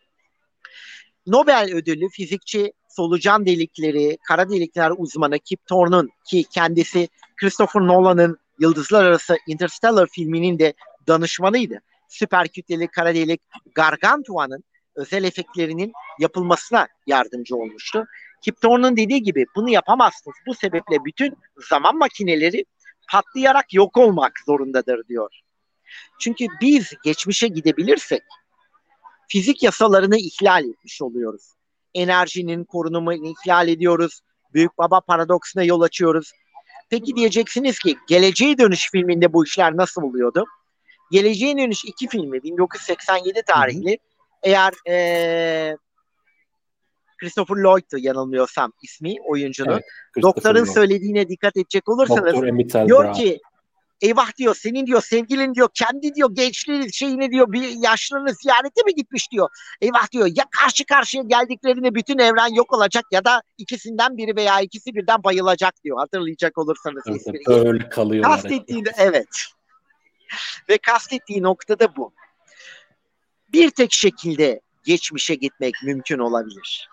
[1.28, 9.06] Nobel ödüllü fizikçi solucan delikleri, kara delikler uzmanı Kip Thorne'un ki kendisi Christopher Nolan'ın Yıldızlar
[9.06, 10.74] Arası Interstellar filminin de
[11.08, 11.82] danışmanıydı.
[12.10, 13.42] Süper kütleli kara delik
[13.76, 14.64] Gargantua'nın
[14.98, 18.06] özel efektlerinin yapılmasına yardımcı olmuştu.
[18.42, 20.38] Kip Thorne'un dediği gibi bunu yapamazsınız.
[20.48, 21.38] Bu sebeple bütün
[21.70, 22.66] zaman makineleri
[23.12, 25.40] patlayarak yok olmak zorundadır diyor.
[26.20, 28.22] Çünkü biz geçmişe gidebilirsek
[29.28, 31.54] fizik yasalarını ihlal etmiş oluyoruz.
[31.94, 34.22] Enerjinin korunumunu ihlal ediyoruz.
[34.54, 36.32] Büyük baba paradoksuna yol açıyoruz.
[36.90, 40.46] Peki diyeceksiniz ki Geleceğe Dönüş filminde bu işler nasıl oluyordu?
[41.12, 43.98] Geleceğe Dönüş 2 filmi 1987 tarihli.
[44.44, 45.78] Eğer ee,
[47.18, 49.72] Christopher Lloyd'tu yanılmıyorsam ismi oyuncunun.
[49.72, 49.84] Evet,
[50.22, 50.74] Doktorun Lloyd.
[50.74, 53.40] söylediğine dikkat edecek olursanız Doktor diyor ki
[54.02, 58.96] eyvah diyor senin diyor sevgilin diyor kendi diyor gençliğiniz şeyini diyor bir yaşlılığını ziyarete mi
[58.96, 59.50] gitmiş diyor.
[59.82, 64.62] Eyvah diyor ya karşı karşıya geldiklerinde bütün evren yok olacak ya da ikisinden biri veya
[64.62, 67.60] ikisi birden bayılacak diyor hatırlayacak olursanız evet, espriyi.
[67.68, 68.24] Öyle kalıyor.
[68.24, 69.46] Kastettiğinde evet.
[70.70, 72.14] Ve kastettiği noktada bu.
[73.54, 76.90] Bir tek şekilde geçmişe gitmek mümkün olabilir.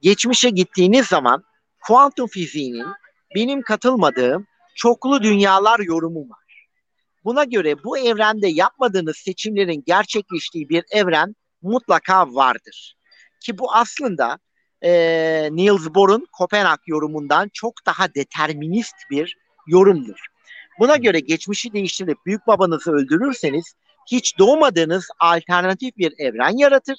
[0.00, 1.44] Geçmişe gittiğiniz zaman
[1.82, 2.86] kuantum fiziğinin
[3.34, 6.68] benim katılmadığım çoklu dünyalar yorumu var.
[7.24, 12.96] Buna göre bu evrende yapmadığınız seçimlerin gerçekleştiği bir evren mutlaka vardır.
[13.40, 14.38] Ki bu aslında
[14.82, 14.90] e,
[15.52, 19.36] Niels Bohr'un Kopenhag yorumundan çok daha determinist bir
[19.66, 20.26] yorumdur.
[20.78, 23.74] Buna göre geçmişi değiştirip büyük babanızı öldürürseniz
[24.10, 26.96] hiç doğmadığınız alternatif bir evren yaratır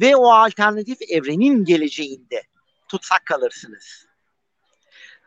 [0.00, 2.42] ve o alternatif evrenin geleceğinde
[2.88, 4.06] tutsak kalırsınız.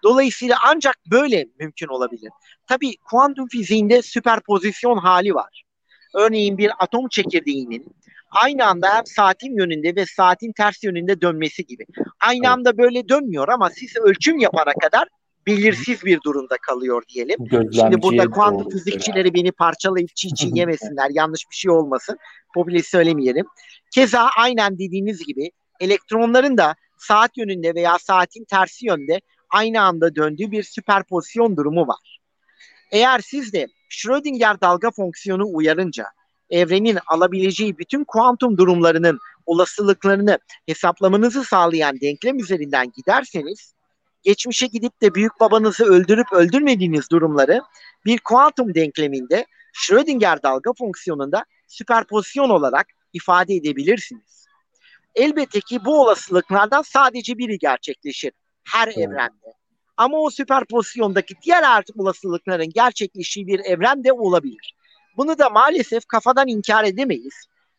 [0.03, 2.31] Dolayısıyla ancak böyle mümkün olabilir.
[2.67, 5.63] Tabii kuantum fiziğinde süperpozisyon hali var.
[6.15, 7.95] Örneğin bir atom çekirdeğinin
[8.31, 11.85] aynı anda hem saatin yönünde ve saatin ters yönünde dönmesi gibi.
[12.19, 15.07] Aynı anda böyle dönmüyor ama siz ölçüm yapana kadar
[15.47, 17.38] belirsiz bir durumda kalıyor diyelim.
[17.73, 21.10] Şimdi burada kuantum fizikçileri beni parçalayıp çiğ çiğ yemesinler.
[21.10, 22.17] yanlış bir şey olmasın.
[22.53, 23.45] Popülist söylemeyelim.
[23.93, 30.51] Keza aynen dediğiniz gibi elektronların da saat yönünde veya saatin tersi yönde aynı anda döndüğü
[30.51, 32.19] bir süperpozisyon durumu var.
[32.91, 36.05] Eğer siz de Schrödinger dalga fonksiyonu uyarınca
[36.49, 43.73] evrenin alabileceği bütün kuantum durumlarının olasılıklarını hesaplamanızı sağlayan denklem üzerinden giderseniz
[44.23, 47.61] geçmişe gidip de büyük babanızı öldürüp öldürmediğiniz durumları
[48.05, 54.47] bir kuantum denkleminde Schrödinger dalga fonksiyonunda süperpozisyon olarak ifade edebilirsiniz.
[55.15, 58.31] Elbette ki bu olasılıklardan sadece biri gerçekleşir
[58.63, 58.97] her evet.
[58.97, 59.53] evrende.
[59.97, 64.75] Ama o süperpozisyondaki diğer artık olasılıkların gerçekleştiği bir evren de olabilir.
[65.17, 67.33] Bunu da maalesef kafadan inkar edemeyiz.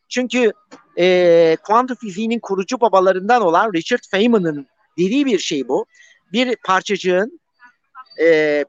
[0.09, 0.53] Çünkü
[0.99, 4.66] e, kuantum fiziğinin kurucu babalarından olan Richard Feynman'ın
[4.99, 5.86] dediği bir şey bu.
[6.33, 7.41] Bir parçacığın
[8.22, 8.64] e,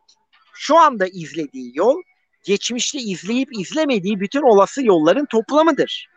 [0.54, 2.02] şu anda izlediği yol
[2.46, 6.10] geçmişte izleyip izlemediği bütün olası yolların toplamıdır.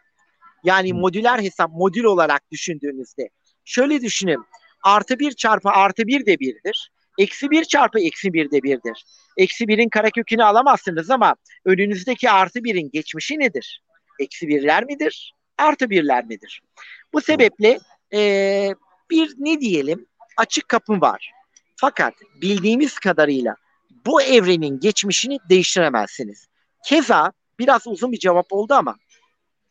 [0.64, 3.28] Yani modüler hesap modül olarak düşündüğünüzde.
[3.64, 4.44] Şöyle düşünün
[4.82, 6.90] artı bir çarpı artı bir de birdir.
[7.18, 9.04] Eksi bir çarpı eksi bir de birdir.
[9.36, 13.82] Eksi birin karekökünü alamazsınız ama önünüzdeki artı birin geçmişi nedir?
[14.20, 15.34] Eksi birler midir?
[15.58, 16.60] Artı birler midir?
[17.12, 17.78] Bu sebeple
[18.14, 18.74] ee,
[19.10, 20.06] bir ne diyelim
[20.36, 21.32] açık kapı var.
[21.76, 23.56] Fakat bildiğimiz kadarıyla
[24.06, 26.46] bu evrenin geçmişini değiştiremezsiniz.
[26.84, 28.96] Keza biraz uzun bir cevap oldu ama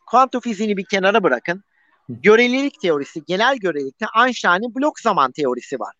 [0.07, 1.63] kuantum fiziğini bir kenara bırakın.
[2.09, 5.95] Görelilik teorisi, genel görelilikte Einstein'ın blok zaman teorisi var.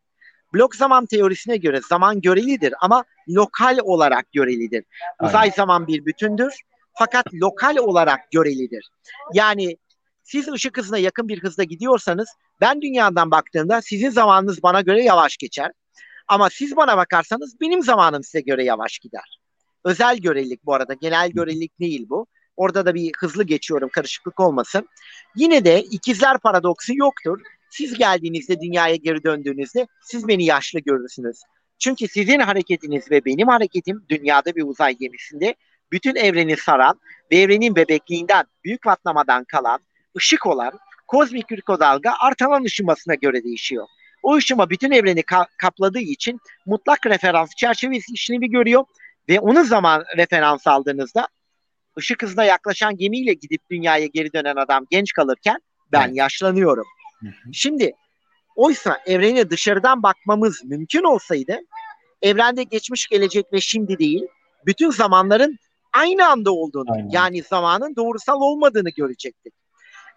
[0.53, 4.85] Blok zaman teorisine göre zaman görelidir ama lokal olarak görelidir.
[5.21, 5.53] Uzay Aynen.
[5.53, 6.53] zaman bir bütündür
[6.99, 8.89] fakat lokal olarak görelidir.
[9.33, 9.77] Yani
[10.23, 12.29] siz ışık hızına yakın bir hızda gidiyorsanız
[12.61, 15.71] ben dünyadan baktığımda sizin zamanınız bana göre yavaş geçer.
[16.27, 19.39] Ama siz bana bakarsanız benim zamanım size göre yavaş gider.
[19.83, 22.27] Özel görelilik bu arada genel görelilik değil bu.
[22.57, 24.87] Orada da bir hızlı geçiyorum karışıklık olmasın.
[25.35, 27.41] Yine de ikizler paradoksu yoktur.
[27.69, 31.37] Siz geldiğinizde dünyaya geri döndüğünüzde siz beni yaşlı görürsünüz.
[31.79, 35.55] Çünkü sizin hareketiniz ve benim hareketim dünyada bir uzay gemisinde
[35.91, 36.99] bütün evreni saran
[37.31, 39.79] ve evrenin bebekliğinden, büyük patlamadan kalan,
[40.17, 43.87] ışık olan kozmik dalga artan ışımasına göre değişiyor.
[44.23, 48.85] O ışıma bütün evreni ka- kapladığı için mutlak referans çerçevesi işlevi görüyor
[49.29, 51.27] ve onun zaman referans aldığınızda
[51.97, 55.57] ışık hızına yaklaşan gemiyle gidip dünyaya geri dönen adam genç kalırken
[55.91, 56.17] ben evet.
[56.17, 56.85] yaşlanıyorum.
[57.19, 57.53] Hı hı.
[57.53, 57.91] Şimdi
[58.55, 61.59] oysa evrene dışarıdan bakmamız mümkün olsaydı
[62.21, 64.23] evrende geçmiş, gelecek ve şimdi değil
[64.65, 65.57] bütün zamanların
[65.93, 67.09] aynı anda olduğunu Aynen.
[67.09, 69.53] yani zamanın doğrusal olmadığını görecektik.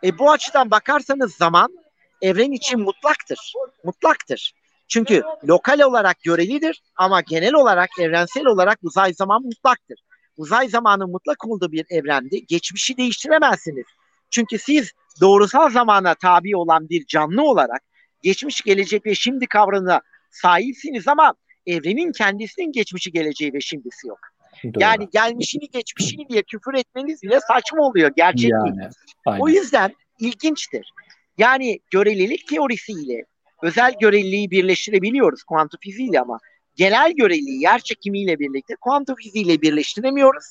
[0.05, 1.78] E, bu açıdan bakarsanız zaman
[2.22, 3.52] evren için mutlaktır.
[3.84, 4.52] Mutlaktır.
[4.88, 9.98] Çünkü lokal olarak görelidir ama genel olarak evrensel olarak uzay zaman mutlaktır.
[10.36, 13.86] Uzay zamanı mutlak olduğu bir evrende geçmişi değiştiremezsiniz.
[14.30, 17.82] Çünkü siz doğrusal zamana tabi olan bir canlı olarak
[18.22, 20.00] geçmiş, gelecek ve şimdi kavramına
[20.30, 21.34] sahipsiniz ama
[21.66, 24.18] evrenin kendisinin geçmişi, geleceği ve şimdisi yok.
[24.64, 24.82] Doğru.
[24.82, 28.11] Yani gelmişini geçmişini diye küfür etmeniz bile saçma oluyor.
[28.16, 28.90] Gerçek yani, değil.
[29.26, 29.40] Aynen.
[29.40, 30.92] O yüzden ilginçtir.
[31.38, 33.24] Yani görelilik teorisiyle
[33.62, 36.38] özel göreliliği birleştirebiliyoruz kuantum fiziğiyle ama
[36.76, 40.44] genel göreliliği yer çekimiyle birlikte kuantum fiziğiyle birleştiremiyoruz.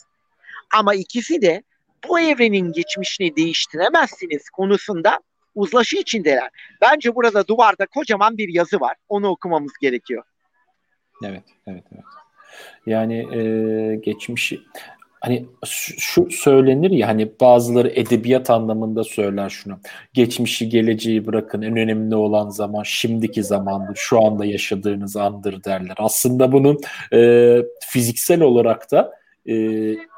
[0.74, 1.64] Ama ikisi de
[2.10, 5.20] bu evrenin geçmişini değiştiremezsiniz konusunda
[5.56, 6.50] uzlaşı içindeler.
[6.82, 8.96] Bence burada duvarda kocaman bir yazı var.
[9.10, 10.24] Onu okumamız gerekiyor.
[11.24, 12.04] Evet, evet, evet.
[12.86, 14.62] Yani e, geçmişi
[15.24, 19.80] hani şu söylenir ya hani bazıları edebiyat anlamında söyler şunu.
[20.14, 23.96] Geçmişi geleceği bırakın en önemli olan zaman şimdiki zamandır.
[23.96, 25.96] Şu anda yaşadığınız andır derler.
[25.98, 26.80] Aslında bunun
[27.14, 29.12] e, fiziksel olarak da
[29.46, 29.56] e,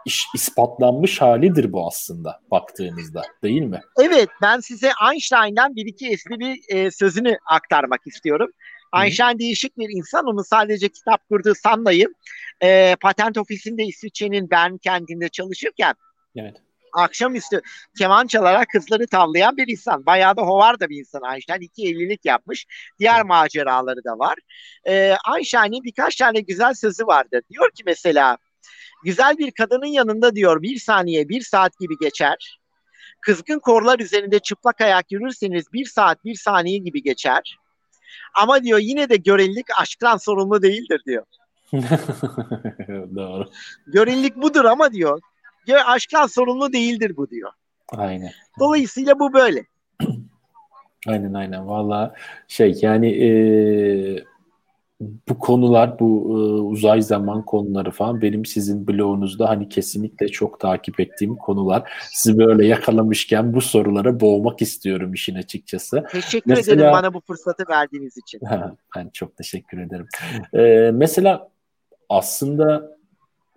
[0.05, 3.81] iş, ispatlanmış halidir bu aslında baktığınızda değil mi?
[4.01, 8.51] Evet ben size Einstein'dan bir iki bir e, sözünü aktarmak istiyorum.
[9.03, 10.25] Einstein değişik bir insan.
[10.25, 12.15] Onu sadece kitap kurduğu sanmayın.
[12.63, 15.93] E, patent ofisinde İsviçre'nin Bern kentinde çalışırken
[16.35, 16.55] evet.
[16.93, 17.61] akşamüstü
[17.97, 20.05] keman çalarak kızları tavlayan bir insan.
[20.05, 21.61] Bayağı da hovar da bir insan Einstein.
[21.61, 22.65] İki evlilik yapmış.
[22.99, 23.25] Diğer evet.
[23.25, 24.35] maceraları da var.
[24.87, 27.41] E, Einstein'in birkaç tane güzel sözü vardı.
[27.49, 28.37] Diyor ki mesela
[29.03, 32.59] güzel bir kadının yanında diyor bir saniye bir saat gibi geçer.
[33.21, 37.57] Kızgın korlar üzerinde çıplak ayak yürürseniz bir saat bir saniye gibi geçer.
[38.33, 41.25] Ama diyor yine de görelilik aşktan sorumlu değildir diyor.
[43.15, 43.49] Doğru.
[43.87, 45.19] Görelilik budur ama diyor
[45.85, 47.51] aşktan sorumlu değildir bu diyor.
[47.89, 48.31] Aynen.
[48.59, 49.65] Dolayısıyla bu böyle.
[51.07, 51.67] aynen aynen.
[51.67, 52.15] Valla
[52.47, 54.23] şey yani eee
[55.01, 60.99] bu konular, bu e, uzay zaman konuları falan benim sizin blogunuzda hani kesinlikle çok takip
[60.99, 61.91] ettiğim konular.
[62.11, 66.03] Sizi böyle yakalamışken bu sorulara boğmak istiyorum işin açıkçası.
[66.11, 68.41] Teşekkür mesela, ederim bana bu fırsatı verdiğiniz için.
[68.95, 70.07] ben çok teşekkür ederim.
[70.53, 71.49] Ee, mesela
[72.09, 72.94] aslında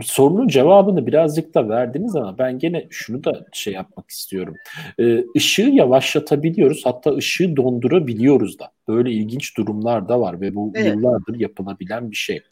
[0.03, 4.55] sorunun cevabını birazcık da verdiniz ama ben gene şunu da şey yapmak istiyorum.
[5.01, 8.71] Ee, ışığı yavaşlatabiliyoruz hatta ışığı dondurabiliyoruz da.
[8.89, 10.95] Böyle ilginç durumlar da var ve bu evet.
[10.95, 12.43] yıllardır yapılabilen bir şey.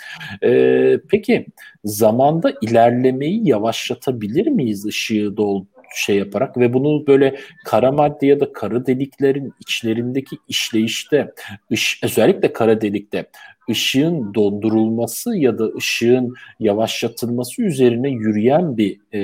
[0.42, 1.46] Ee, peki
[1.84, 5.66] zamanda ilerlemeyi yavaşlatabilir miyiz ışığı doldu
[5.96, 11.32] şey yaparak ve bunu böyle kara madde ya da kara deliklerin içlerindeki işleyişte
[11.72, 13.26] ış, özellikle kara delikte
[13.70, 19.22] ışığın dondurulması ya da ışığın yavaşlatılması üzerine yürüyen bir e,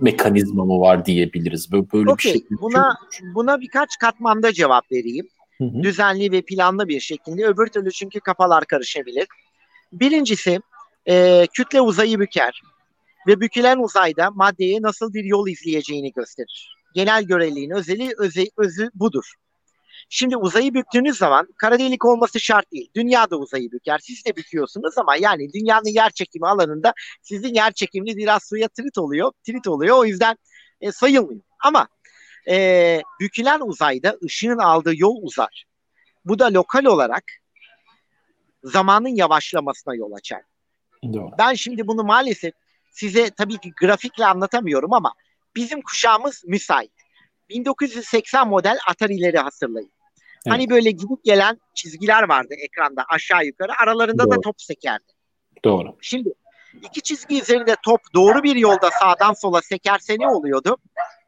[0.00, 1.72] mekanizma mı var diyebiliriz.
[1.72, 2.34] Böyle, böyle okay.
[2.34, 2.46] bir şey.
[2.60, 2.96] Buna
[3.34, 5.28] buna birkaç katmanda cevap vereyim.
[5.58, 5.82] Hı hı.
[5.82, 7.46] Düzenli ve planlı bir şekilde.
[7.46, 9.26] Öbür türlü çünkü kafalar karışabilir.
[9.92, 10.60] Birincisi
[11.08, 12.62] e, kütle uzayı büker
[13.26, 16.76] ve bükülen uzayda maddeye nasıl bir yol izleyeceğini gösterir.
[16.94, 19.34] Genel göreliğin özeli özü, özü budur.
[20.08, 22.90] Şimdi uzayı büktüğünüz zaman kara delik olması şart değil.
[22.96, 23.98] Dünya da uzayı büker.
[23.98, 28.98] Siz de büküyorsunuz ama yani dünyanın yer çekimi alanında sizin yer çekimini biraz suya trit
[28.98, 29.32] oluyor.
[29.46, 29.98] Trit oluyor.
[29.98, 30.36] O yüzden
[30.80, 31.40] e, sayılmıyor.
[31.64, 31.88] Ama
[32.48, 35.64] e, bükülen uzayda ışığın aldığı yol uzar.
[36.24, 37.24] Bu da lokal olarak
[38.62, 40.42] zamanın yavaşlamasına yol açar.
[41.12, 41.30] Doğru.
[41.38, 42.54] Ben şimdi bunu maalesef
[42.94, 45.14] size tabii ki grafikle anlatamıyorum ama
[45.56, 46.92] bizim kuşağımız müsait.
[47.48, 49.92] 1980 model Atari'leri hatırlayın.
[50.46, 50.54] Evet.
[50.54, 53.72] Hani böyle gidip gelen çizgiler vardı ekranda aşağı yukarı.
[53.82, 54.30] Aralarında doğru.
[54.30, 55.12] da top sekerdi.
[55.64, 55.96] Doğru.
[56.00, 56.34] Şimdi
[56.82, 60.76] iki çizgi üzerinde top doğru bir yolda sağdan sola sekerse ne oluyordu?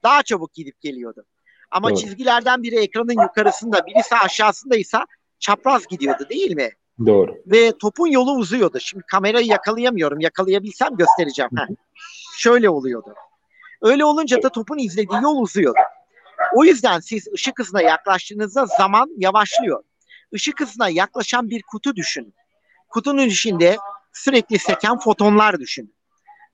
[0.03, 1.25] Daha çabuk gidip geliyordu.
[1.71, 1.99] Ama doğru.
[1.99, 5.07] çizgilerden biri ekranın yukarısında, birisi aşağısındaysa
[5.39, 6.71] çapraz gidiyordu değil mi?
[7.07, 7.35] Doğru.
[7.47, 8.79] Ve topun yolu uzuyordu.
[8.81, 10.21] Şimdi kamerayı yakalayamıyorum.
[10.21, 11.51] Yakalayabilsem göstereceğim.
[11.57, 11.75] Heh.
[12.37, 13.15] Şöyle oluyordu.
[13.83, 15.79] Öyle olunca da topun izlediği yol uzuyordu.
[16.55, 19.83] O yüzden siz ışık hızına yaklaştığınızda zaman yavaşlıyor.
[20.33, 22.35] Işık hızına yaklaşan bir kutu düşünün.
[22.89, 23.77] Kutunun içinde
[24.13, 25.95] sürekli seken fotonlar düşünün.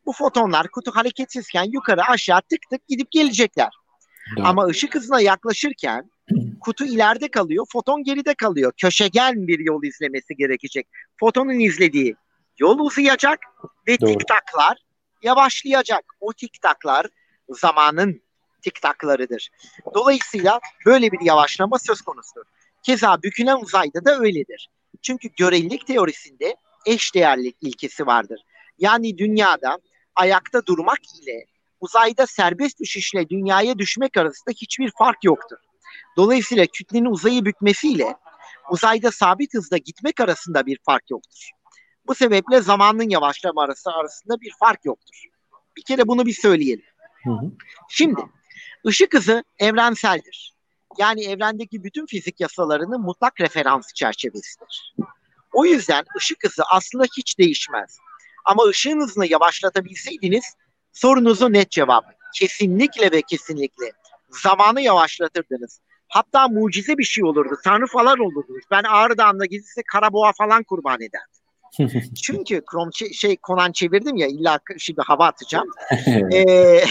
[0.06, 3.68] Bu fotonlar kutu hareketsizken yukarı aşağı tık tık gidip gelecekler.
[4.36, 4.46] Doğru.
[4.46, 6.10] Ama ışık hızına yaklaşırken
[6.60, 8.72] kutu ileride kalıyor, foton geride kalıyor.
[8.76, 10.88] Köşegen bir yol izlemesi gerekecek.
[11.20, 12.16] Fotonun izlediği
[12.58, 13.38] yol uzayacak
[13.88, 14.10] ve Doğru.
[14.10, 14.78] tiktaklar
[15.22, 16.04] yavaşlayacak.
[16.20, 17.06] O tiktaklar
[17.48, 18.22] zamanın
[18.62, 19.50] tiktaklarıdır.
[19.94, 22.44] Dolayısıyla böyle bir yavaşlama söz konusudur.
[22.82, 24.70] Keza bükülen uzayda da öyledir.
[25.02, 26.56] Çünkü görelilik teorisinde
[26.86, 28.40] eş değerlik ilkesi vardır.
[28.78, 29.78] Yani dünyada
[30.14, 31.44] ayakta durmak ile
[31.80, 35.58] uzayda serbest düşüşle dünyaya düşmek arasında hiçbir fark yoktur.
[36.16, 38.16] Dolayısıyla kütlenin uzayı bükmesiyle
[38.70, 41.50] uzayda sabit hızda gitmek arasında bir fark yoktur.
[42.06, 45.24] Bu sebeple zamanın yavaşlama arası arasında bir fark yoktur.
[45.76, 46.84] Bir kere bunu bir söyleyelim.
[47.24, 47.52] Hı hı.
[47.88, 48.20] Şimdi
[48.86, 50.54] ışık hızı evrenseldir.
[50.98, 54.94] Yani evrendeki bütün fizik yasalarının mutlak referans çerçevesidir.
[55.52, 57.98] O yüzden ışık hızı aslında hiç değişmez.
[58.44, 60.44] Ama ışığın hızını yavaşlatabilseydiniz
[60.92, 62.04] sorunuzu net cevap.
[62.34, 63.92] Kesinlikle ve kesinlikle
[64.42, 65.80] zamanı yavaşlatırdınız.
[66.08, 67.54] Hatta mucize bir şey olurdu.
[67.64, 68.64] Tanrı falan olurdunuz.
[68.70, 72.12] Ben Ağrı Dağı'nda gidilse karaboğa falan kurban ederdim.
[72.22, 75.68] Çünkü krom şey Konan çevirdim ya illa şimdi hava atacağım.
[76.32, 76.84] ee,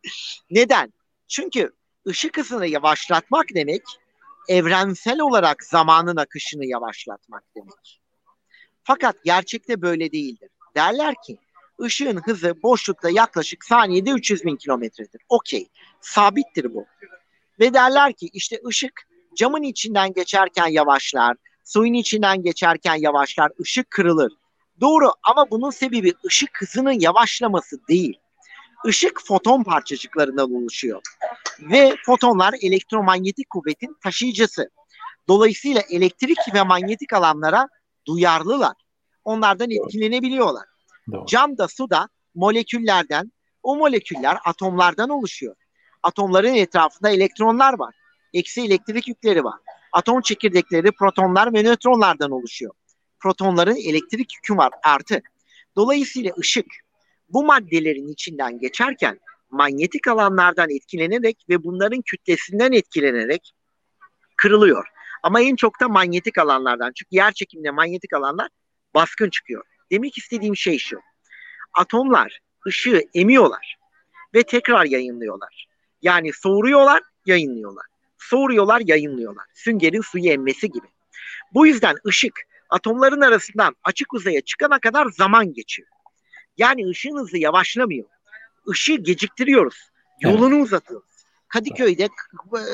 [0.50, 0.92] neden?
[1.28, 1.72] Çünkü
[2.08, 3.82] ışık hızını yavaşlatmak demek
[4.48, 8.00] evrensel olarak zamanın akışını yavaşlatmak demek.
[8.82, 10.50] Fakat gerçekte böyle değildir.
[10.76, 11.38] Derler ki
[11.82, 15.20] ışığın hızı boşlukta yaklaşık saniyede 300 bin kilometredir.
[15.28, 15.68] Okey.
[16.00, 16.86] Sabittir bu.
[17.60, 24.32] Ve derler ki işte ışık camın içinden geçerken yavaşlar, suyun içinden geçerken yavaşlar, ışık kırılır.
[24.80, 28.18] Doğru ama bunun sebebi ışık hızının yavaşlaması değil.
[28.86, 31.02] Işık foton parçacıklarından oluşuyor.
[31.60, 34.70] Ve fotonlar elektromanyetik kuvvetin taşıyıcısı.
[35.28, 37.68] Dolayısıyla elektrik ve manyetik alanlara
[38.06, 38.74] duyarlılar.
[39.24, 40.64] Onlardan etkilenebiliyorlar.
[41.12, 41.26] Doğru.
[41.26, 43.32] Cam da su da moleküllerden,
[43.62, 45.56] o moleküller atomlardan oluşuyor.
[46.02, 47.94] Atomların etrafında elektronlar var.
[48.34, 49.60] Eksi elektrik yükleri var.
[49.92, 52.74] Atom çekirdekleri protonlar ve nötronlardan oluşuyor.
[53.20, 55.22] Protonların elektrik yükü var artı.
[55.76, 56.66] Dolayısıyla ışık
[57.28, 63.52] bu maddelerin içinden geçerken manyetik alanlardan etkilenerek ve bunların kütlesinden etkilenerek
[64.36, 64.86] kırılıyor.
[65.22, 66.92] Ama en çok da manyetik alanlardan.
[66.94, 68.48] Çünkü yer çekiminde manyetik alanlar
[68.94, 69.64] baskın çıkıyor.
[69.90, 71.00] Demek istediğim şey şu.
[71.74, 73.76] Atomlar ışığı emiyorlar
[74.34, 75.66] ve tekrar yayınlıyorlar.
[76.02, 77.86] Yani soğuruyorlar, yayınlıyorlar.
[78.18, 79.44] Soğuruyorlar, yayınlıyorlar.
[79.54, 80.86] Süngerin suyu emmesi gibi.
[81.54, 82.32] Bu yüzden ışık
[82.70, 85.88] atomların arasından açık uzaya çıkana kadar zaman geçiyor.
[86.56, 88.06] Yani ışığın hızı yavaşlamıyor.
[88.72, 89.90] Işığı geciktiriyoruz.
[90.20, 90.64] Yolunu evet.
[90.64, 91.15] uzatıyoruz.
[91.48, 92.08] Kadıköy'de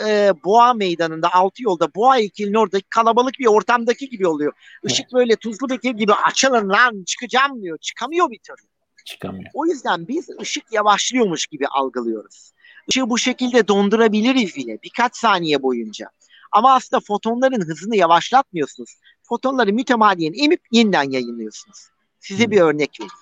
[0.07, 4.53] e, Boğa Meydanı'nda altı yolda Boğa heykelinin orada kalabalık bir ortamdaki gibi oluyor.
[4.85, 7.79] Işık böyle tuzlu bekir gibi açılın lan çıkacağım diyor.
[7.79, 8.68] Çıkamıyor bir türlü.
[9.05, 9.51] Çıkamıyor.
[9.55, 12.53] O yüzden biz ışık yavaşlıyormuş gibi algılıyoruz.
[12.89, 16.09] Işığı bu şekilde dondurabiliriz bile birkaç saniye boyunca.
[16.53, 18.97] Ama aslında fotonların hızını yavaşlatmıyorsunuz.
[19.23, 21.89] Fotonları mütemadiyen emip yeniden yayınlıyorsunuz.
[22.20, 22.51] Size hmm.
[22.51, 23.12] bir örnek vereyim.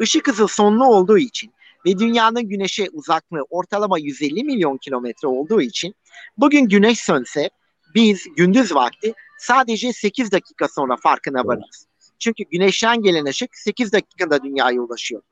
[0.00, 1.52] Işık hızı sonlu olduğu için
[1.86, 5.94] ve dünyanın güneşe uzaklığı ortalama 150 milyon kilometre olduğu için
[6.36, 7.50] bugün güneş sönse
[7.94, 11.86] biz gündüz vakti sadece 8 dakika sonra farkına varırız.
[12.18, 15.22] Çünkü güneşten gelen ışık 8 dakikada dünyaya ulaşıyor.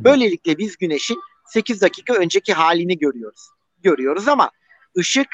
[0.00, 3.48] Böylelikle biz güneşin 8 dakika önceki halini görüyoruz.
[3.82, 4.50] Görüyoruz ama
[4.98, 5.28] ışık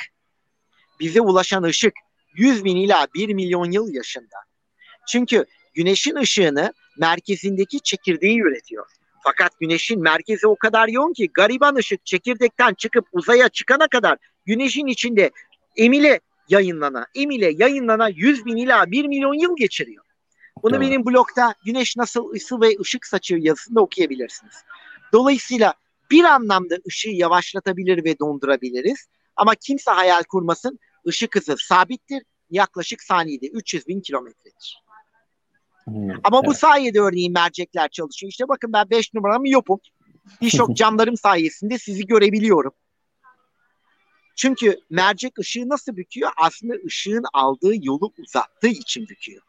[1.01, 1.93] bize ulaşan ışık
[2.35, 4.37] 100 bin ila 1 milyon yıl yaşında.
[5.09, 5.45] Çünkü
[5.75, 8.87] güneşin ışığını merkezindeki çekirdeği üretiyor.
[9.25, 14.87] Fakat güneşin merkezi o kadar yoğun ki gariban ışık çekirdekten çıkıp uzaya çıkana kadar güneşin
[14.87, 15.31] içinde
[15.77, 20.05] emile yayınlana, emile yayınlana 100 bin ila 1 milyon yıl geçiriyor.
[20.62, 20.89] Bunu tamam.
[20.89, 24.55] benim blogda güneş nasıl ısı ve ışık saçıyor yazısında okuyabilirsiniz.
[25.12, 25.75] Dolayısıyla
[26.11, 29.09] bir anlamda ışığı yavaşlatabilir ve dondurabiliriz.
[29.37, 32.23] Ama kimse hayal kurmasın ışık hızı sabittir.
[32.51, 34.83] Yaklaşık saniyede 300 bin kilometredir.
[35.91, 36.47] Hmm, Ama evet.
[36.47, 38.30] bu sayede örneğin mercekler çalışıyor.
[38.30, 39.80] İşte bakın ben 5 numaramı yopum.
[40.41, 42.72] Birçok camlarım sayesinde sizi görebiliyorum.
[44.36, 46.30] Çünkü mercek ışığı nasıl büküyor?
[46.36, 49.43] Aslında ışığın aldığı yolu uzattığı için büküyor.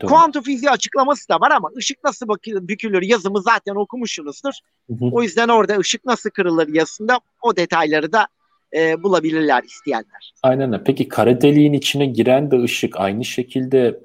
[0.00, 0.10] Doğru.
[0.10, 4.52] Kuantum fiziği açıklaması da var ama ışık nasıl bükülür yazımı zaten okumuşsunuzdur.
[4.86, 5.10] Hı hı.
[5.12, 8.28] O yüzden orada ışık nasıl kırılır yazısında o detayları da
[8.76, 10.34] e, bulabilirler isteyenler.
[10.42, 10.84] Aynen öyle.
[10.84, 14.00] Peki kara deliğin içine giren de ışık aynı şekilde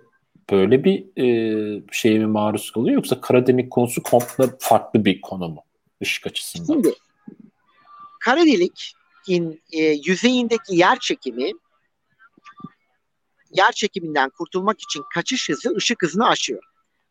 [0.52, 5.50] böyle bir e, şeye mi maruz kalıyor yoksa kara delik konusu komple farklı bir konu
[5.50, 5.64] mu
[6.02, 6.74] ışık açısından?
[6.74, 6.96] Şimdi
[8.20, 11.52] kara delikin e, yüzeyindeki yer çekimi
[13.54, 16.64] yer çekiminden kurtulmak için kaçış hızı ışık hızını aşıyor.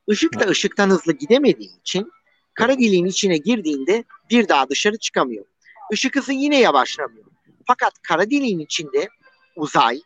[0.09, 2.13] Işık da ışıktan hızlı gidemediği için
[2.55, 5.45] kara deliğin içine girdiğinde bir daha dışarı çıkamıyor.
[5.93, 7.25] Işık hızı yine yavaşlamıyor.
[7.67, 9.09] Fakat kara deliğin içinde
[9.57, 10.01] uzay,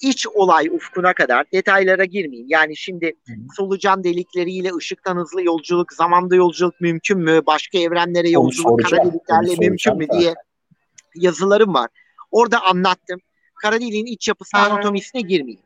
[0.00, 2.48] iç olay ufkuna kadar detaylara girmeyeyim.
[2.50, 3.12] Yani şimdi
[3.56, 7.40] solucan delikleriyle ışıktan hızlı yolculuk, zamanda yolculuk mümkün mü?
[7.46, 10.34] Başka evrenlere yolculuk kara deliklerle mümkün mü diye
[11.14, 11.90] yazılarım var.
[12.30, 13.20] Orada anlattım.
[13.62, 15.64] Kara deliğin iç yapısı anatomisine girmeyeyim.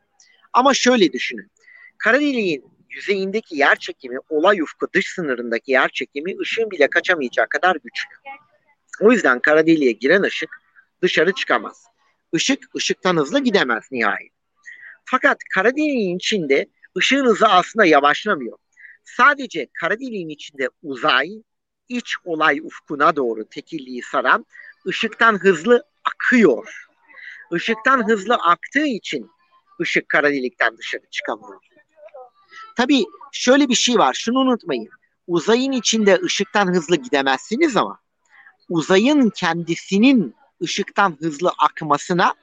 [0.53, 1.51] Ama şöyle düşünün.
[1.97, 7.75] Kara deliğin yüzeyindeki yer çekimi, olay ufku dış sınırındaki yer çekimi ışığın bile kaçamayacağı kadar
[7.75, 8.15] güçlü.
[9.01, 10.49] O yüzden kara deliğe giren ışık
[11.01, 11.88] dışarı çıkamaz.
[12.33, 14.31] Işık ışıktan hızlı gidemez nihayet.
[15.05, 18.57] Fakat kara deliğin içinde ışığın hızı aslında yavaşlamıyor.
[19.03, 21.29] Sadece kara deliğin içinde uzay,
[21.89, 24.45] iç olay ufkuna doğru tekilliği saran
[24.87, 26.85] ışıktan hızlı akıyor.
[27.55, 29.31] Işıktan hızlı aktığı için
[29.81, 31.61] ışık kara delikten dışarı çıkamıyor.
[32.75, 34.13] Tabii şöyle bir şey var.
[34.13, 34.89] Şunu unutmayın.
[35.27, 37.99] Uzayın içinde ışıktan hızlı gidemezsiniz ama
[38.69, 42.33] uzayın kendisinin ışıktan hızlı akmasına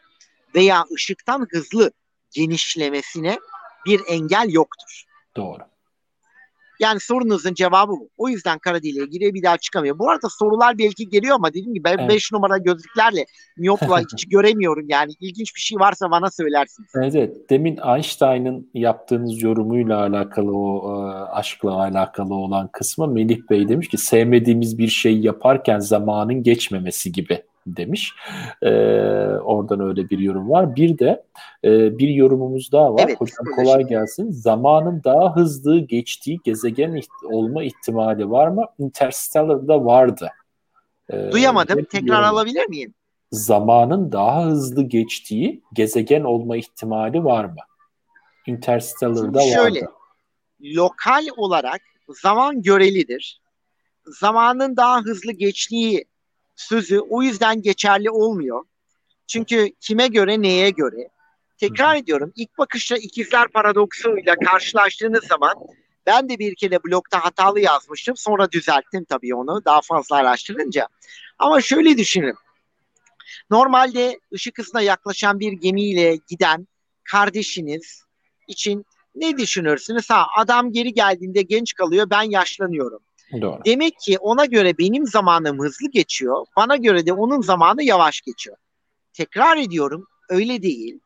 [0.55, 1.91] veya ışıktan hızlı
[2.31, 3.39] genişlemesine
[3.87, 5.05] bir engel yoktur.
[5.37, 5.63] Doğru.
[6.81, 8.11] Yani sorunuzun cevabı bu.
[8.17, 9.99] O yüzden kara deliğe giriyor bir daha çıkamıyor.
[9.99, 12.23] Bu arada sorular belki geliyor ama dediğim gibi ben 5 evet.
[12.33, 15.13] numara gözlüklerle miyopla hiç göremiyorum yani.
[15.21, 16.91] ilginç bir şey varsa bana söylersiniz.
[16.95, 17.51] Evet, evet.
[17.51, 23.99] Demin Einstein'ın yaptığınız yorumuyla alakalı o e, aşkla alakalı olan kısmı Melih Bey demiş ki
[23.99, 28.13] sevmediğimiz bir şey yaparken zamanın geçmemesi gibi demiş.
[28.63, 28.71] E,
[29.45, 30.77] oradan öyle bir yorum var.
[30.77, 31.25] Bir de
[31.65, 33.05] e, bir yorumumuz daha var.
[33.07, 34.31] Evet, Hocam kolay gelsin.
[34.31, 38.65] Zamanın daha hızlı geçtiği gezegen olma ihtimali var mı?
[38.79, 40.31] Interstellar'da vardı.
[41.11, 41.85] E, Duyamadım.
[41.85, 42.25] Tekrar yorum.
[42.25, 42.95] alabilir miyim?
[43.33, 47.61] Zamanın daha hızlı geçtiği gezegen olma ihtimali var mı?
[48.47, 49.93] Interstellar'da Şimdi şöyle, vardı.
[50.63, 51.81] Lokal olarak
[52.23, 53.41] zaman görelidir.
[54.07, 56.05] Zamanın daha hızlı geçtiği
[56.57, 58.65] sözü o yüzden geçerli olmuyor.
[59.27, 61.09] Çünkü kime göre neye göre?
[61.59, 65.55] Tekrar ediyorum ilk bakışta ikizler paradoksuyla karşılaştığınız zaman
[66.07, 68.17] ben de bir kere blokta hatalı yazmıştım.
[68.17, 70.89] Sonra düzelttim tabii onu daha fazla araştırınca.
[71.39, 72.35] Ama şöyle düşünün.
[73.51, 76.69] Normalde ışık hızına yaklaşan bir gemiyle giden
[77.05, 78.03] kardeşiniz
[78.49, 80.11] için ne düşünürsünüz?
[80.11, 83.01] Ha adam geri geldiğinde genç kalıyor ben yaşlanıyorum.
[83.33, 83.61] Doğru.
[83.65, 86.47] Demek ki ona göre benim zamanım hızlı geçiyor.
[86.57, 88.57] Bana göre de onun zamanı yavaş geçiyor.
[89.13, 90.99] Tekrar ediyorum öyle değil.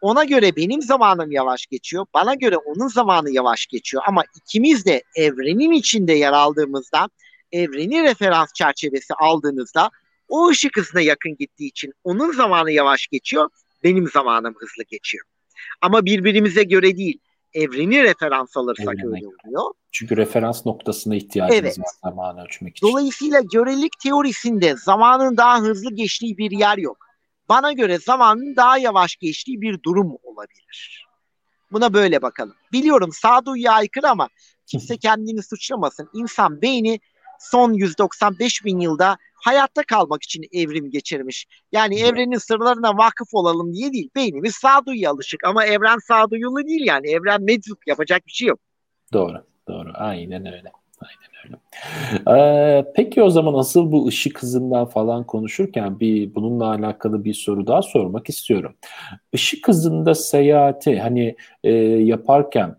[0.00, 2.06] Ona göre benim zamanım yavaş geçiyor.
[2.14, 4.02] Bana göre onun zamanı yavaş geçiyor.
[4.06, 7.08] Ama ikimiz de evrenin içinde yer aldığımızda,
[7.52, 9.90] evreni referans çerçevesi aldığınızda
[10.28, 13.48] o ışık hızına yakın gittiği için onun zamanı yavaş geçiyor,
[13.84, 15.24] benim zamanım hızlı geçiyor.
[15.80, 17.18] Ama birbirimize göre değil
[17.54, 19.06] evreni referans alırsak Evrene.
[19.06, 19.70] öyle oluyor.
[19.92, 21.78] Çünkü referans noktasına ihtiyacımız evet.
[21.78, 22.86] var zamanı ölçmek için.
[22.88, 27.06] Dolayısıyla görelilik teorisinde zamanın daha hızlı geçtiği bir yer yok.
[27.48, 31.06] Bana göre zamanın daha yavaş geçtiği bir durum olabilir.
[31.72, 32.54] Buna böyle bakalım.
[32.72, 34.28] Biliyorum sağduyuya aykırı ama
[34.66, 36.08] kimse kendini suçlamasın.
[36.14, 37.00] İnsan beyni
[37.40, 41.46] son 195 bin yılda hayatta kalmak için evrim geçirmiş.
[41.72, 44.10] Yani evrenin sırlarına vakıf olalım diye değil.
[44.16, 47.10] Beynimiz sağduyuya alışık ama evren sağduyulu değil yani.
[47.10, 48.58] Evren meczup yapacak bir şey yok.
[49.12, 49.90] Doğru, doğru.
[49.94, 50.72] Aynen öyle.
[51.00, 51.56] Aynen öyle.
[52.38, 57.66] Ee, peki o zaman asıl bu ışık hızından falan konuşurken bir bununla alakalı bir soru
[57.66, 58.74] daha sormak istiyorum.
[59.32, 62.76] Işık hızında seyahati hani e, yaparken